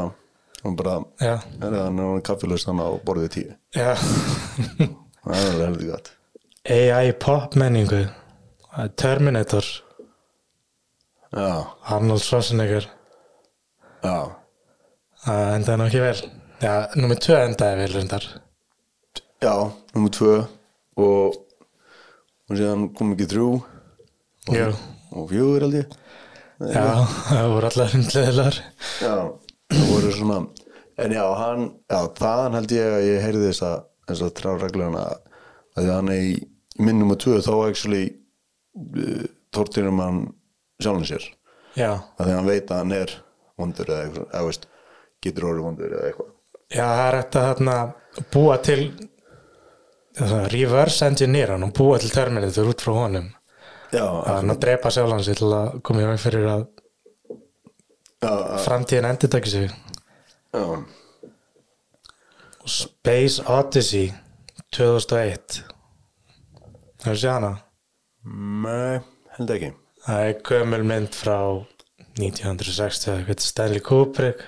[0.64, 3.56] og bara er hann er kaffilust hann á borðið tíu.
[3.74, 3.96] Já.
[3.98, 6.14] Það er alveg heldur gott
[6.70, 8.04] AI pop menningu
[8.96, 9.66] Terminator
[11.34, 11.50] já,
[11.96, 12.90] Arnold Schwarzenegger.
[14.04, 14.18] Já,
[15.26, 16.20] það endaði nú ekki vel.
[16.62, 18.30] Já, nummið tvö endaði vel reyndar.
[19.44, 19.54] Já,
[19.94, 20.38] nummer tvö
[20.98, 21.44] og
[22.48, 23.50] og síðan kom ekki þrjú.
[24.56, 24.70] Já,
[25.12, 25.98] og fjögur held ég.
[26.58, 28.56] Já, það voru allar hundleðilar
[28.98, 29.12] Já,
[29.70, 30.38] það voru svona
[30.98, 33.70] en já, hann, já, þaðan held ég að ég heyrði þessa,
[34.10, 35.20] þessa trá regluna að
[35.76, 36.32] því að hann er í
[36.82, 38.08] minnum og tvö þá actually
[38.98, 40.24] uh, tortirum hann
[40.84, 41.28] sjálfum sér.
[41.78, 43.14] Já, að hann veit að hann er
[43.58, 44.68] vondur eða eitthvað, veist,
[45.24, 46.34] getur orðið vondur eða eitthvað.
[46.68, 47.78] Já, það er að þarna
[48.34, 48.82] búa til
[50.52, 53.32] reverse engineer hann búa til Terminator út frá honum.
[53.94, 56.64] Já, að hann að drepa sjálfan sig til að koma í veg fyrir að
[58.20, 58.32] já,
[58.66, 59.76] framtíðin endur takki sig.
[60.52, 60.64] Já,
[62.68, 64.10] Space Odyssey
[64.76, 65.62] 2001
[67.00, 67.52] Það er sér hana?
[68.28, 68.98] Nei,
[69.38, 69.70] held ekki
[70.08, 71.38] Það er gömul mynd frá
[72.18, 74.44] 1960 eða eitthvað Stanley Kubrick.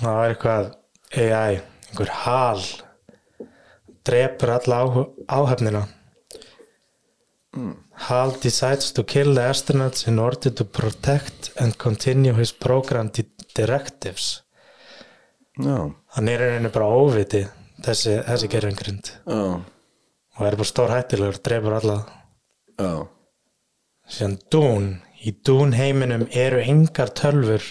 [0.00, 0.72] Það var eitthvað
[1.22, 1.60] AI
[1.92, 2.62] einhver hal
[4.08, 4.86] drepur alla á,
[5.38, 5.82] áhefnina
[8.08, 13.28] Hal decides to kill the astronauts in order to protect and continue his program di-
[13.54, 14.40] directives.
[15.60, 17.42] Já, hann er rauninni bara óviti
[17.84, 21.98] þessi, þessi gerfingrind já, og er bara stór hættilegur, drefur alla.
[22.80, 22.92] Já
[24.08, 24.90] síðan Dún
[25.22, 27.64] í Dún heiminum eru engar tölfur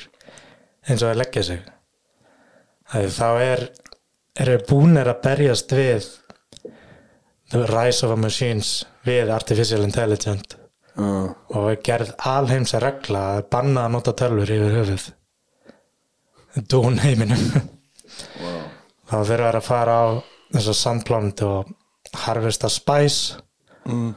[0.87, 1.61] eins og að leggja sig.
[2.91, 3.65] Þegar þá er
[4.41, 6.07] eru búnir að berjast við
[7.51, 10.57] the rise of a machines við artificial intelligence.
[10.91, 15.05] Já, og er gerð alheims að regla að banna að nota tölfur yfir höfuð.
[16.71, 17.45] Dún heiminum
[18.41, 18.63] wow.
[19.07, 20.07] þá þurfa að fara á
[20.51, 21.69] þessa sandplánt og
[22.25, 23.37] harfesta spæs
[23.87, 24.09] mm.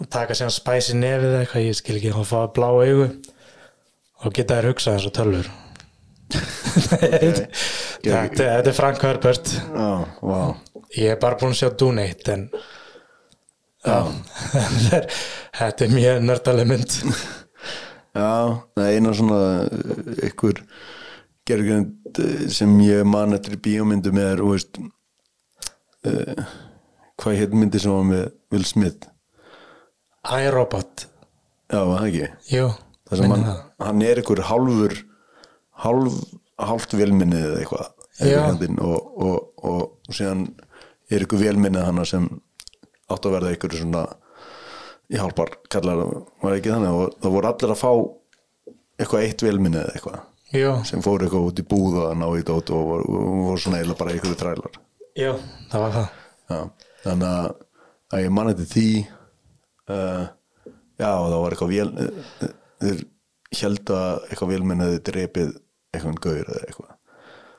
[0.00, 3.06] Og taka síðan spæs í nefið eða eitthvað, ég skil ekki, og fá blá augu
[4.24, 5.48] og geta þær hugsað eins og tölvur
[8.06, 9.46] þetta, er Frank Herbert.
[9.46, 9.90] Já,
[10.26, 10.50] wow
[10.96, 12.42] ég er bara búin að sjá Dune 1 en
[13.86, 13.98] já,
[15.58, 16.90] þetta er- mjög nördaleg mynd.
[18.16, 18.30] Já,
[18.76, 19.40] það er eina svona
[20.26, 20.56] ykkur
[21.46, 22.14] gergjönd
[22.50, 24.46] sem ég man eftir í bíómyndum er, uh,
[27.20, 28.24] hvað hétt myndi sem var með
[28.54, 29.00] Will Smith
[30.46, 31.06] iRobot,
[31.66, 32.26] Já, það ekki?
[32.54, 32.66] Jú
[33.10, 33.46] hann,
[33.78, 34.94] hann er ykkur hálfur
[35.82, 36.18] hálf,
[36.58, 38.38] hálft velminnið eða eitthvað Já.
[38.48, 40.46] einhvern og, og, og, og síðan
[41.12, 42.26] er ykkur velminnið hana sem
[43.12, 44.06] átt að verða ykkur svona
[45.12, 46.00] í hálpar kallar
[46.42, 46.96] var ekki þannig?
[46.96, 47.92] Og það voru allir að fá
[48.96, 52.26] eitthvað eitt velminnið eða eitthvað jú, sem fóru eitthvað út í búð og að ná
[52.32, 53.20] í dót og voru,
[53.50, 54.80] voru svona eiginlega bara ykkur þrælar
[55.20, 55.36] jú,
[55.70, 56.08] það var það.
[56.46, 56.58] Já.
[57.04, 57.52] þannig að,
[58.16, 58.88] að ég manni til því
[59.92, 60.26] uh,
[61.00, 62.50] já og það var eitthvað vél uh,
[62.82, 63.04] þeir
[63.60, 65.54] held að eitthvað vélmenniði drepið
[65.94, 66.92] eitthvað gaur eða eitthvað.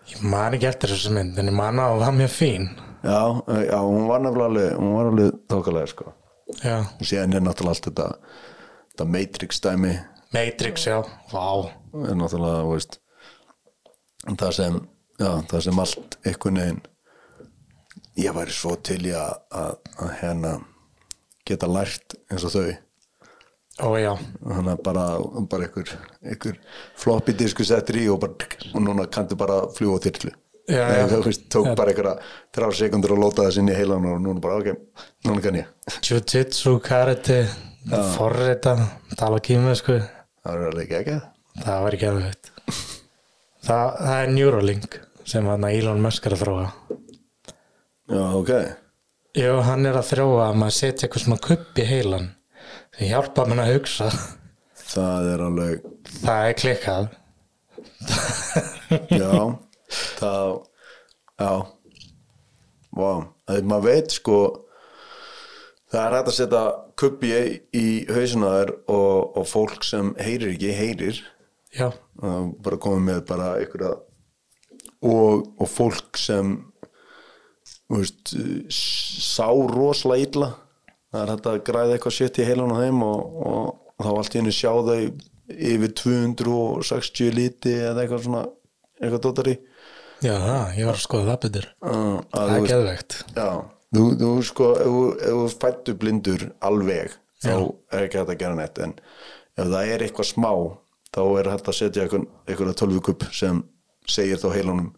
[0.07, 2.69] Ég man ekki eftir þessu mynd en ég man að hún var mjög fín.
[3.03, 3.21] Já,
[3.67, 6.13] já, hún var nefnilega alveg hún var alveg tókalega sko.
[6.61, 8.07] Já, og síðan er náttúrulega allt þetta
[8.91, 9.97] þetta Matrix dæmi.
[10.35, 11.01] Matrix, já,
[11.31, 11.47] vá.
[12.07, 12.99] Er náttúrulega, veist
[14.27, 14.79] það sem,
[15.19, 16.81] já, það sem allt einhvern veginn
[18.17, 20.53] ég væri svo til í að, að, að hérna
[21.47, 22.65] geta lært eins og þau.
[23.77, 23.87] Ó
[24.41, 25.05] þannig að bara,
[25.51, 25.91] bara einhver,
[26.25, 26.57] einhver
[26.97, 30.33] floppy disku settir í og, bara, og núna kanntu bara fljúa á þyrlu.
[30.67, 31.37] Já, Nei, já.
[31.53, 32.17] tók bara einhverja
[32.57, 34.73] þrjár sekundur og lóta þess inn í heilan og núna bara ok,
[35.29, 35.69] núna kann ég.
[36.03, 37.45] Jiu-Jitsu, Karate
[38.17, 38.73] forrita,
[39.15, 39.95] tala kýmversku
[40.43, 41.15] það er alveg ekki
[41.63, 46.67] það var ekki aðveit það, það er Neuralink sem Elon Musk er að þróa.
[48.07, 48.51] Já, ok
[49.37, 52.23] Jú, hann er að þróa að maður setja eitthvað svona kupp í heilan.
[52.97, 54.07] Sem hjálpa mann að hugsa.
[54.87, 55.83] Það er alveg
[56.23, 57.09] það er klikkað.
[59.21, 59.33] Já,
[60.17, 60.53] það
[61.37, 61.51] já.
[62.97, 63.21] Wow.
[63.45, 64.37] það er maður veit sko
[65.91, 66.61] það er hægt að setja
[66.97, 67.31] kubbi
[67.77, 71.21] í hausina þær og, og fólk sem heyrir ekki heyrir.
[71.77, 73.93] Já, bara komið með bara einhverja
[75.05, 76.55] og, og fólk sem
[77.93, 78.33] veist,
[78.73, 80.49] sá rosalega illa.
[81.13, 84.35] Það er hægt að græða eitthvað shit í heilan á þeim og, og þá allt
[84.35, 84.97] í henni sjá þau
[85.47, 88.43] yfir 260 liti eða eitthvað svona
[88.99, 89.55] eitthvað dótari.
[90.25, 91.69] Já, það, ég var að skoða það betur.
[91.87, 93.47] Að það er geðvegt Já,
[93.93, 94.91] þú, þú sko ef
[95.37, 97.15] þú- fættu blindur alveg
[97.45, 98.81] þá er ekki hægt að gera neitt.
[98.83, 98.95] En
[99.57, 100.51] ef það er eitthvað smá
[101.13, 103.61] þá er hægt að setja eitthvað, eitthvað tölvukupp sem
[104.09, 104.89] segir þá heilanum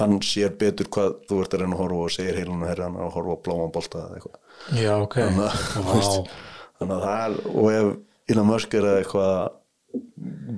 [0.00, 3.00] hann sér betur hvað þú ert að reyna að horfa og segir hann er að
[3.16, 4.38] horfa á bláman bolta eða eitthvað.
[4.80, 6.32] Já, ok, þannig að, veist,
[6.80, 7.90] þannig að það er og ef
[8.30, 9.46] Elon Musk er að eitthvað að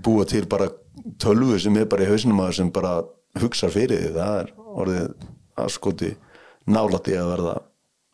[0.05, 0.71] búa til bara
[1.23, 2.97] tölvu sem er bara í hausnum að sem bara
[3.41, 4.51] hugsa fyrir því, það er
[4.83, 5.29] orðið
[5.63, 6.11] að skoti
[6.69, 7.55] nálætti að verða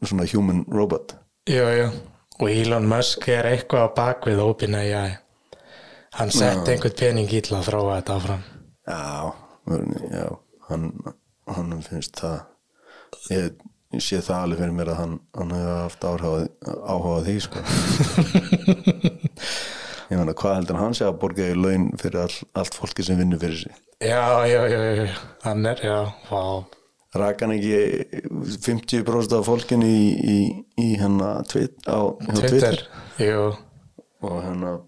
[0.04, 1.16] svona human robot.
[1.48, 1.88] Já, já.
[2.38, 5.16] Og Elon Musk er eitthvað á bakvið OpenAI.
[6.18, 8.44] Hann sett einhvern pening í til að þróa þetta áfram.
[8.88, 9.32] Já,
[10.14, 10.28] já
[10.68, 10.92] hann,
[11.48, 12.38] hann finnst það
[13.32, 13.58] ég,
[13.94, 17.58] ég sé það alveg fyrir mér að hann, hann hefur haft áhuga, því sko.
[20.08, 23.18] Ég meina hvað heldur hann sé að borga í laun fyrir all, allt fólki sem
[23.20, 23.74] vinnur fyrir sig?
[24.00, 25.08] Já, já, já, já,
[25.44, 25.98] hann er, já,
[26.30, 26.64] vá.
[27.18, 27.76] Rak hann ekki
[28.64, 30.38] 50% af fólkinu í, í,
[30.80, 31.98] í hennar hjá
[32.28, 32.80] Twitter,
[33.18, 33.58] Twitter,
[34.24, 34.80] og hennar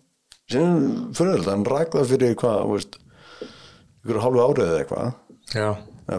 [0.51, 2.89] fyrir þetta, hann rak það fyrir hvað,
[4.01, 5.13] ykkur hálfu árið eða eitthvað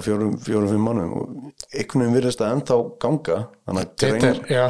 [0.06, 1.30] fjórum, fjórum, fimm mánuðum og
[1.76, 4.64] einhvern veginn virðist það ennþá ganga þannig að, grein, já.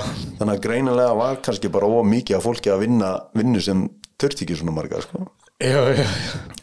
[0.45, 3.85] að greinilega var kannski bara of mikið af fólki að vinna vinnu sem
[4.21, 5.27] þurfti ekki svona marga sko.
[5.61, 6.05] já, já,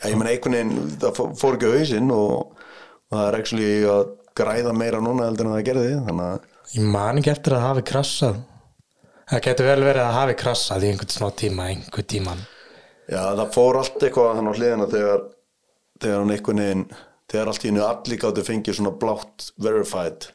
[0.08, 2.60] ég menn einhvern veginn, það fó- fór ekki á hausinn og,
[3.08, 6.92] og það er actually að græða meira núna heldur en það gerði þannig að ég
[6.98, 8.38] man ekki eftir að hafi krassað.
[9.28, 12.46] Það getur vel verið að hafi krassað í einhvern smá tíma, einhvern tíman
[13.08, 15.22] Já, það fór allt eitthvað hann á hliðina þegar,
[16.02, 16.82] þegar hann einhvern veginn
[17.28, 20.30] þegar allt í hennu allir gáttu fengið svona blátt verified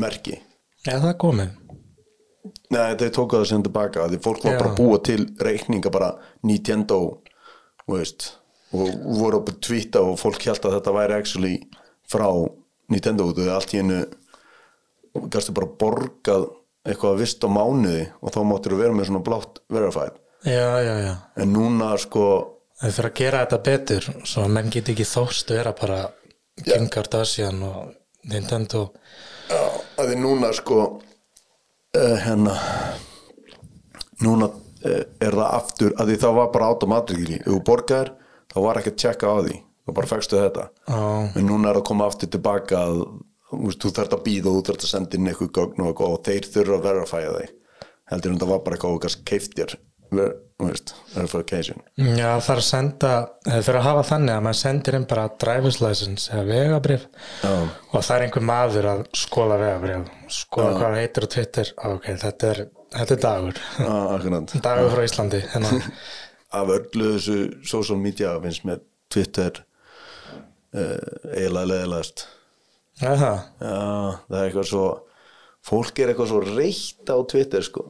[0.00, 0.38] merki.
[0.86, 1.56] Já, það komið?
[2.70, 4.60] Nei, þau tóku það sem tilbaka því fólk var Já.
[4.62, 6.12] bara að búa til reikninga bara
[6.46, 7.00] Nintendo
[7.82, 8.28] þú veist,
[8.70, 11.56] og voru upp að tvíta og fólk held að þetta væri actually
[12.10, 12.28] frá
[12.90, 14.00] Nintendo og þau allt í hennu
[15.34, 16.46] gæstu bara borgað
[16.86, 20.16] eitthvað vist á mánuði og þá máttur vera með svona blátt verified.
[20.46, 21.14] Já, já, já.
[21.36, 22.24] En núna sko
[22.80, 25.98] Það þurfa að gera þetta betur svo að menn geti ekki þóst vera bara
[26.60, 27.90] Kim Kardashian og
[28.30, 28.86] Nintendo.
[29.50, 29.60] Já,
[30.00, 32.54] að því núna sko uh, hérna
[34.24, 38.14] núna uh, er það aftur að því það var bara automatikli ef þú borgar,
[38.48, 39.58] þá var ekki að tjekka á því.
[39.60, 40.66] Þá bara fækstu þetta.
[40.88, 41.04] Já,
[41.36, 43.04] en núna er að koma aftur tilbaka að
[43.50, 46.02] þú veist, þú þarft að býða og þú þarft að senda inn eitthvað gögn og,
[46.08, 47.54] og þeir þurfa að verifæja þig.
[48.10, 49.78] Heldur en það var bara eitthvað og kannski keiftir
[50.10, 51.80] verification.
[51.96, 53.12] Já það er að senda
[53.46, 57.06] það þurfa að hafa þannig að maður sendir inn bara driver's license eða vegabrif
[57.40, 57.52] Já.
[57.54, 61.72] og það er einhver maður að skoða vegabrif skoða hvað það heitir á Twitter.
[61.90, 62.62] Ok, þetta er,
[62.98, 63.62] þetta er dagur.
[63.86, 64.26] Ah,
[64.68, 65.80] dagur frá Íslandi hérna.
[66.60, 69.62] af öllu þessu social media finnst með Twitter
[70.74, 70.98] uh,
[71.34, 72.26] eiginlega leðilegast
[73.00, 73.76] Já, það Já,
[74.26, 74.84] það er eitthvað svo
[75.70, 77.86] fólk er eitthvað svo reitt á Twitter sko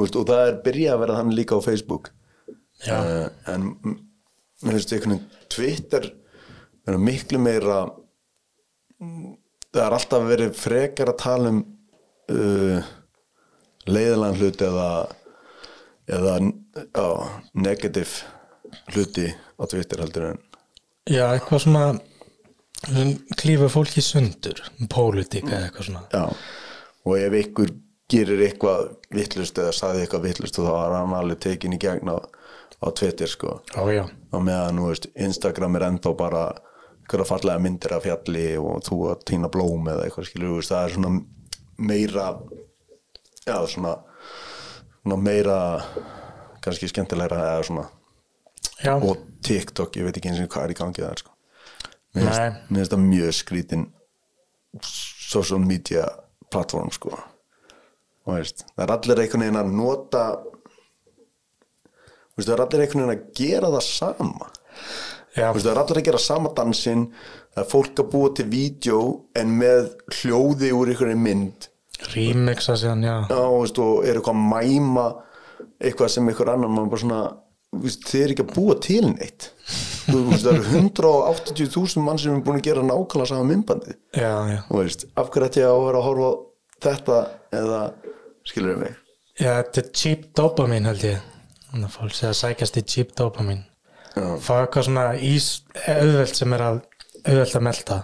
[0.00, 2.10] veist, og það er byrjað að vera þannig líka á Facebook.
[2.86, 3.98] Eh, en m-
[4.62, 6.08] mér finnst einhvern veginn Twitter
[6.86, 7.76] vera miklu meira
[8.98, 9.28] mm,
[9.72, 11.60] það er alltaf verið frekar að tala um
[12.32, 12.88] uh,
[13.86, 14.88] leiðilegan hlut eða
[16.12, 17.06] eða já,
[17.54, 18.24] negative
[18.94, 20.40] hluti á Twitter heldur en
[21.10, 21.84] Já, eitthvað svona
[23.38, 24.58] klífa fólki sundur
[24.90, 26.02] pólitíka eða eitthvað svona.
[26.10, 26.24] Já,
[27.06, 27.72] og ef ykkur
[28.12, 32.18] gerir eitthvað vittlust eða sagði eitthvað vittlust þá er hann alveg tekin í gegn á,
[32.20, 33.60] á Twitter sko.
[33.76, 36.44] Ó, og meðan, nú veist, Instagram er ennþá bara
[37.02, 40.86] einhverja fallega myndir af fjalli og þú að týna blóm eða eitthvað skilur, veist, það
[40.86, 41.12] er svona
[41.82, 42.28] meira
[43.46, 43.96] já, svona,
[45.00, 45.58] svona meira
[46.62, 47.88] kannski skemmtilegra eða svona.
[48.82, 51.36] Já, og TikTok, ég veit ekki eins og hvað er í gangi það sko.
[52.12, 52.32] Mér
[52.68, 53.84] finnst það mjög skrítin
[54.82, 56.04] social media
[56.52, 57.16] platform sko
[58.26, 60.24] og veist, það er allir einhvern veginn að nota
[62.36, 64.50] veist, það er allir einhvern veginn að gera það sama.
[65.32, 67.06] Veist, það er allir að gera sama dansinn
[67.52, 69.02] það er fólk að búa til vídeo
[69.38, 71.68] en með hljóði úr einhverju mynd.
[72.12, 73.16] Remixa síðan, já.
[73.28, 75.06] Veist, og er eitthvað að mæma
[75.82, 77.20] eitthvað sem einhver annan maður bara svona,
[77.72, 79.50] þú veist, þið er ekki að búa til neitt.
[80.02, 83.94] Það eru 180.000 mann sem er búin að gera nákvæmlega sama myndbandi
[85.14, 86.32] af hverju ætti ég að vera að horfa á
[86.82, 87.18] þetta
[87.52, 87.82] eða
[88.48, 88.96] skilur mig?
[89.40, 91.28] Já, þetta er cheap dopamine held ég.
[91.70, 93.68] Þannig að fólk segja að sækjast í cheap dopamine.
[94.12, 94.26] Já.
[94.44, 95.46] fá eitthvað svona ís
[95.88, 96.82] auðvelt sem er að
[97.22, 97.96] auðvelt að melta.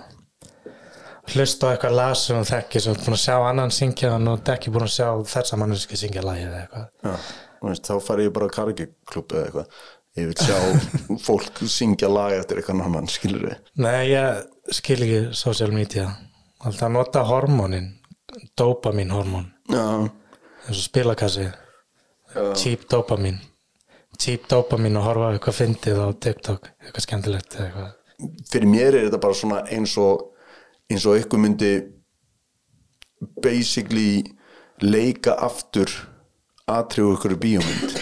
[1.28, 4.14] Hlusta á eitthvað lag sem þú þekkir sem þú ert búin að sjá annan syngja
[4.16, 6.86] en þú ert ekki búin að sjá þessa manneski syngja lagið eða eitthvað.
[7.04, 7.12] Já,
[7.66, 9.82] veist, þá fari ég bara á karaoke-klub eða eitthvað.
[10.18, 10.56] Ég vil sjá
[11.28, 16.08] fólk syngja lag eftir eitthvað annan, skilur við Nei, ég skil ekki social media.
[16.64, 17.92] Alltaf að nota hormónin
[18.58, 19.84] dopamin hormón Já,
[20.66, 21.48] eins og spilakassi
[22.54, 23.38] cheap dopamin
[24.18, 26.72] cheap dopamin og horfa eitthvað fyndið á TikTok.
[26.82, 27.94] Eitthvað skemmtilegt eitthvað.
[28.50, 30.24] Fyrir mér er þetta bara svona eins og
[30.90, 31.72] eins og ykkur myndi
[33.42, 34.24] basically
[34.82, 35.92] leika aftur
[36.68, 37.98] atriðu ykkur bíómynd.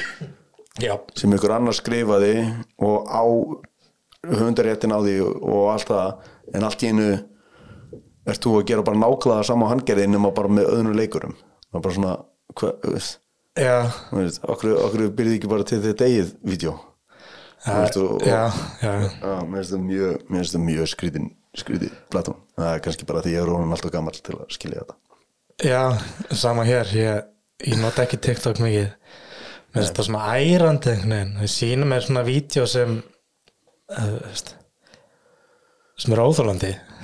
[1.17, 2.35] Sem ykkur annar skrifaði
[2.85, 3.25] og á
[4.27, 6.17] höfundaréttin á því og allt það.
[6.57, 7.11] En allt í einu
[8.27, 11.37] ert þú að gera bara nákvæða sama á handgerði nema bara með öðnum leikurum?
[11.71, 12.17] Það er bara svona
[12.57, 12.93] hva, þú
[14.21, 16.75] veist, okkur, okkur byrði ekki bara til þetta eigið vídeo?
[17.67, 18.43] Já,
[18.83, 18.93] já,
[19.49, 22.37] mér finnst það mjög, það mjög skrýtin, skrýti Platón.
[22.55, 24.99] Það er kannski bara því ég er rónum alltaf gammal til að skilja þetta.
[25.67, 25.81] já,
[26.37, 26.93] sama hér.
[26.95, 27.25] Ég,
[27.67, 28.93] ég nota ekki TikTok mikið.
[29.73, 30.95] Mér finnst það svona ærandi
[31.41, 34.55] við sýnum mér svona vídeo sem uh, veist,
[35.97, 36.23] sem er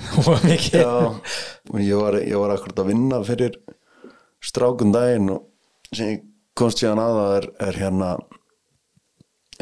[0.19, 0.89] og Já,
[1.71, 3.57] og ég var, var akkurat að vinna fyrir
[4.43, 5.49] strákun daginn og
[5.93, 6.23] sem ég
[6.57, 8.11] komst síðan að það er, er hérna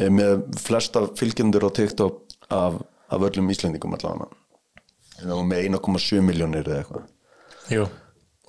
[0.02, 2.22] er með flesta fylgjendur á TikTok
[2.52, 2.78] af,
[3.12, 4.28] af öllum Íslendingum allavega.
[5.22, 7.04] Með 1,7 miljónir eða eitthvað.
[7.70, 7.84] Jú,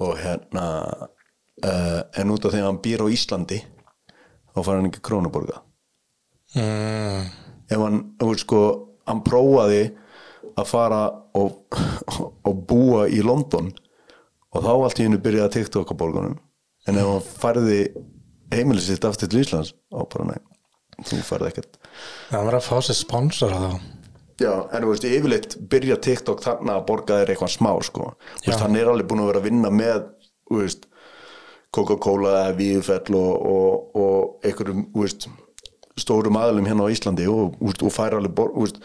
[0.02, 0.66] og hérna
[1.64, 3.60] uh, en út af því að hann býr á Íslandi
[4.54, 5.62] þá fær hann ekki krónuborga
[6.58, 7.28] mm,
[7.70, 8.64] ef hann, þú veist sko
[9.10, 9.84] hann prófaði
[10.60, 11.01] að fara
[11.39, 11.78] og,
[12.47, 13.72] og búa í London.
[14.54, 16.38] Og þá allt í hennu byrjaði að TikTok á borgunum.
[16.89, 17.80] En ef hann færði
[18.54, 20.39] heimilið sitt aftur til Íslands þá bara nei,
[21.08, 21.78] þú færði ekkert.
[22.30, 23.72] Það var að fá sér sponsor á þá.
[24.41, 28.10] Já, en þú veist, yfirleitt byrja TikTok þarna að borga þér eitthvað smá sko.
[28.41, 30.10] Veist, hann er alveg búin að vera að vinna með
[31.74, 35.28] Coca-Cola eða Víðfell og, og, og einhverjum veist,
[35.97, 38.82] stórum aðlum hérna á Íslandi og, og fær alveg bor, þú veist,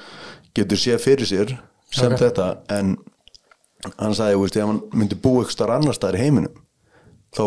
[0.59, 1.55] getur séð fyrir sér
[1.95, 2.19] sem Ok.
[2.23, 2.97] þetta en
[3.99, 6.65] hann sagði, veist, ef hann myndi búa eitthvað starf annar staðar í heiminum
[7.37, 7.45] þá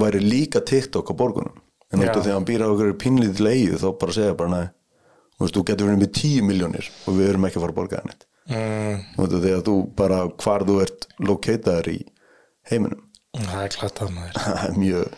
[0.00, 1.60] væri líka TikTok á borgunum.
[1.92, 4.54] En út af því að hann býr á okkur pínlítið leiðu þá bara segja bara
[4.54, 4.68] nei
[5.38, 8.08] þú getur verið með 10 miljónir og við erum ekki að fara að borga það
[8.10, 8.26] neitt.
[8.44, 9.04] Mm,
[9.34, 11.98] því að þú bara hvar þú ert locatar í
[12.70, 13.04] heiminum.
[13.34, 14.40] Það er klart að maður.
[14.44, 15.14] Það er mjög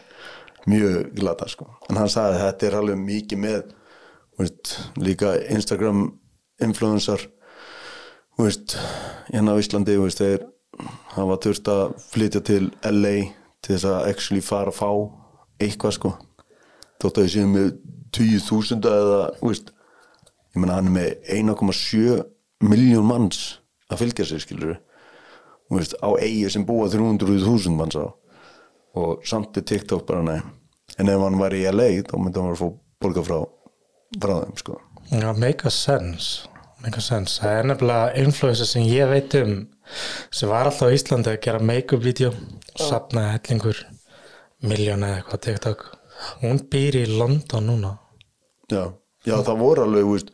[0.67, 1.67] mjög glata sko.
[1.91, 3.59] En hann sagði að þetta er alveg mikið með
[4.41, 6.07] veist, líka Instagram
[6.65, 7.27] influencer
[8.37, 8.77] þú veist,
[9.33, 10.47] hérna á Íslandi þú veist, þeir
[11.17, 13.17] hafa þurft að flytja til LA
[13.65, 14.91] til þess að actually fara að fá
[15.65, 16.15] eitthvað sko.
[17.01, 17.71] Þótt að við séum með
[18.17, 19.73] 10.000 eða, þú veist
[20.57, 22.21] ég meina hann er með 1,7
[22.65, 23.41] miljón manns
[23.93, 24.77] að fylgja sér skilur
[25.67, 28.07] þú veist, á eigi sem búa 300.000 manns á.
[28.97, 30.41] Og samt er TikTok bara nei.
[30.97, 32.69] En ef hann væri í LA þá myndi hann vera að fá
[33.03, 33.39] borga frá,
[34.23, 34.79] frá þeim sko.
[35.11, 36.49] Já, sense make a sense,
[36.87, 39.55] það er nefnilega influencer sem ég veit um
[40.31, 42.33] sem var alltaf á Íslandi að gera make-up vídeo
[42.79, 43.81] sapnaði hellingur
[44.67, 45.85] miljón eða eitthvað TikTok.
[46.43, 47.93] Hún býr í London núna.
[48.73, 48.93] Já,
[49.27, 50.33] já það voru alveg veist,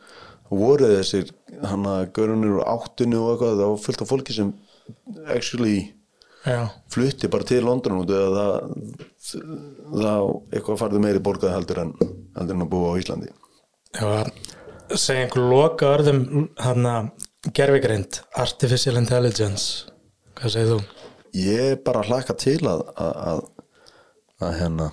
[0.50, 1.32] voru þessir
[1.62, 4.55] hann að görunir úr áttinu og eitthvað það var fullt af fólki sem
[5.26, 5.76] actually
[6.42, 9.44] Já, flutti bara til London út eða það,
[9.92, 13.30] það eitthvað farði meiri borgað heldur en heldur en að búa á Íslandi.
[13.92, 14.11] Já
[15.01, 17.12] segja einhver loka orðum hann að
[17.55, 19.88] gerfigreind Artificial Intelligence.
[20.38, 20.82] Hvað segir þú?
[21.32, 23.43] ég er bara hlaka til að að, að,
[24.45, 24.88] að hérna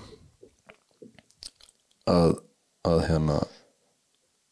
[2.08, 2.36] að,
[2.88, 3.38] að hérna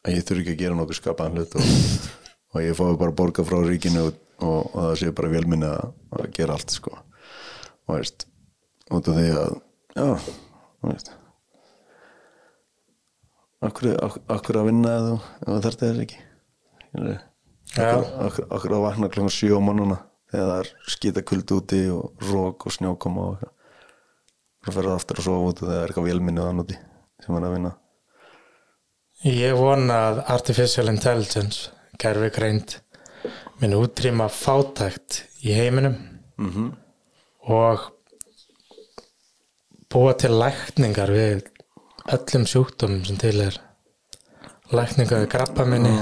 [0.05, 1.71] að ég þurfi ekki að gera nokkuð skapaðan hlut og,
[2.53, 6.27] og ég fái bara borga frá ríkinu og, og, og það sé bara velminni að,
[6.35, 6.93] gera allt sko.
[7.89, 8.27] Og veist
[8.89, 9.57] út af því að
[9.97, 10.07] já,
[10.85, 11.11] veist
[13.59, 16.19] Akkur, ak- akkur að vinna þú ef það þarf þess ekki?
[17.79, 19.97] Akkur, akkur að vakna klokkan sjö á mannuna
[20.31, 23.43] þegar það er skýta kuldi úti og rók og snjókoma og
[24.63, 26.77] svo fer það aftur að sofa út og það er eitthvað vélminni þann úti
[27.25, 27.71] sem er að vinna.
[29.27, 32.77] Ég vona að Artificial Intelligence gerfi greind
[33.59, 35.97] minn útrýma fátækt í heiminum
[36.39, 36.69] mm
[37.49, 37.85] og
[39.89, 41.47] búa til lækningar við
[42.15, 43.59] öllum sjúkdómum sem til er.
[44.73, 45.93] Lækningar við grappa minni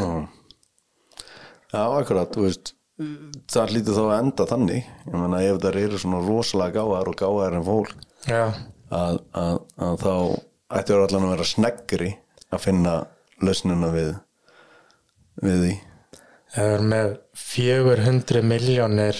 [1.68, 2.74] Já, akkurat, veist
[3.51, 4.86] það hlýtur þá að enda þannig.
[5.05, 7.91] Ég meina ef það eru svona rosalega gáðar og gáðar en fólk
[8.28, 10.14] að, að, að þá
[10.80, 12.14] ætti að allan að vera sneggri
[12.47, 12.95] að finna
[13.43, 14.14] lausnina við
[15.43, 15.74] við því.
[16.55, 19.20] Það er með 400 miljónir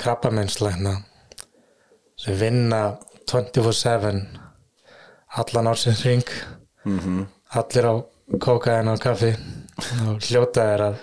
[0.00, 0.94] krabbameinslækna
[2.24, 2.80] sem vinna
[3.28, 4.22] 24-7
[5.42, 6.26] allan ársins ring
[6.84, 7.24] mm
[7.54, 7.94] allir á
[8.42, 9.28] kókaðin og kaffi.
[10.08, 10.96] Og hljóta er að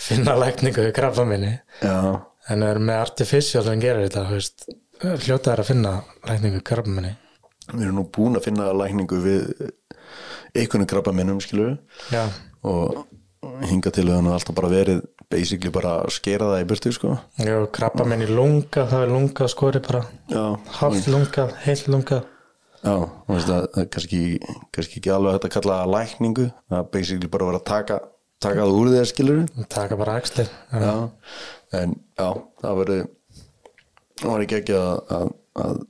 [0.00, 1.50] finna lækningu við krabbaminni
[1.80, 4.66] Já, en það er með artificial sem gerir þetta þú veist,
[5.24, 5.92] hljóta er að finna
[6.28, 7.12] lækningu við krabbaminni
[7.70, 9.70] við erum nú búin að finna lækningu við
[10.56, 11.78] einhvern krabba minnum skilur
[12.66, 13.06] og
[13.64, 17.14] hinga til að hann alltaf bara verið basically bara að skera það í burtu sko.
[17.40, 20.02] Já krabbaminni lunga það er lunga skori bara.
[20.28, 20.44] Já,
[20.80, 22.20] hálf lunga, heil lunga
[22.80, 22.94] Já,
[23.28, 24.20] það er kannski,
[24.72, 27.68] kannski ekki alveg hægt að kalla það lækningu það er basically bara að vera að
[27.68, 27.98] taka,
[28.40, 29.42] taka það úr þér skilur
[29.74, 30.94] taka bara axlir Já,
[31.76, 32.28] en já,
[32.62, 33.02] það verið
[34.22, 35.30] það var ekki ekki að, að,
[35.66, 35.84] að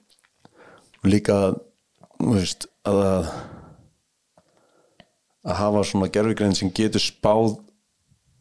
[1.07, 1.39] líka
[2.19, 3.33] veist, að að
[5.47, 7.55] að hafa svona gerfigrein sem getur spáð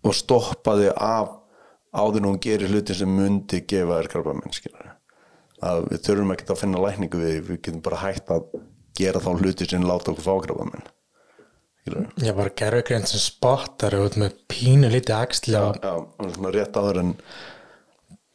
[0.04, 1.38] og stoppaði af
[1.96, 4.89] áður en hún gerir hluti sem myndi gefa þér krabba mennskilur
[5.66, 8.48] að við þurfum ekki að finna lækningu við við getum bara hægt að
[9.00, 10.88] gera þá hluti sem láta okkur fá krabba menn
[11.90, 16.54] skilur Já bara gerðugrein sem spottar út með pínu lítið axli og já, og svona
[16.56, 17.16] rétt áður en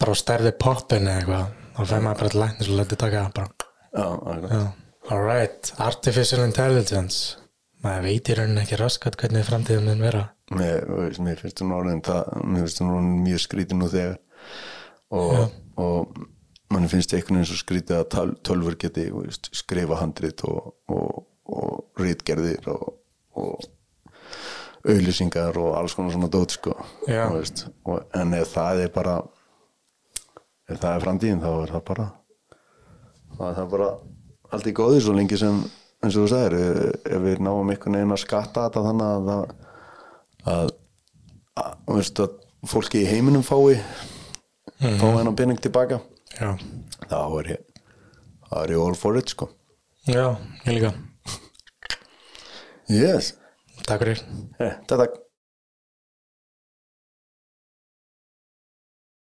[0.01, 1.53] bara stærði poppin eða eitthvað.
[1.75, 3.49] Þá fær maður bara til læknis og letið taka bara.
[3.95, 4.07] Já.
[4.51, 4.61] Já,
[5.15, 7.41] alright, artificial intelligence.
[7.85, 10.23] Maður veit í rauninni ekki raskat hvernig framtíðum mun vera.
[10.55, 14.19] Mér, finnst það, orðin mjög skrítið nú þegar.
[15.15, 16.15] Og, og
[16.75, 21.25] mann finnst einhvern veginn svo skrítið að töl, tölfur geti veist, skrifa handrit og, og,
[21.47, 22.91] og rítgerðir og,
[23.39, 23.71] og
[24.85, 26.75] auðlýsingar og alls konar svona dót sko
[27.31, 29.15] þú veist, og, en ef það er bara
[30.69, 32.07] ef það er framtíðin þá er það bara
[33.35, 33.89] þá er það bara
[34.55, 35.63] allt í góði svo lengi sem
[36.05, 39.29] eins og þú sagðir ef- ef við náum einhvern veginn að skatta þetta þannig að
[39.29, 39.45] það
[40.55, 40.75] að,
[41.65, 42.41] að, að
[42.75, 43.79] fólki í heiminum fái
[45.01, 46.01] fá hennan pening tilbaka
[46.35, 46.51] Já,
[47.09, 47.61] þá er ég
[48.49, 49.49] þá er ég all for it sko.
[50.11, 50.27] Já,
[50.67, 50.93] ég líka.
[52.91, 53.33] Yes,
[53.85, 54.21] Takk fyrir.
[54.61, 55.17] Eh, takk takk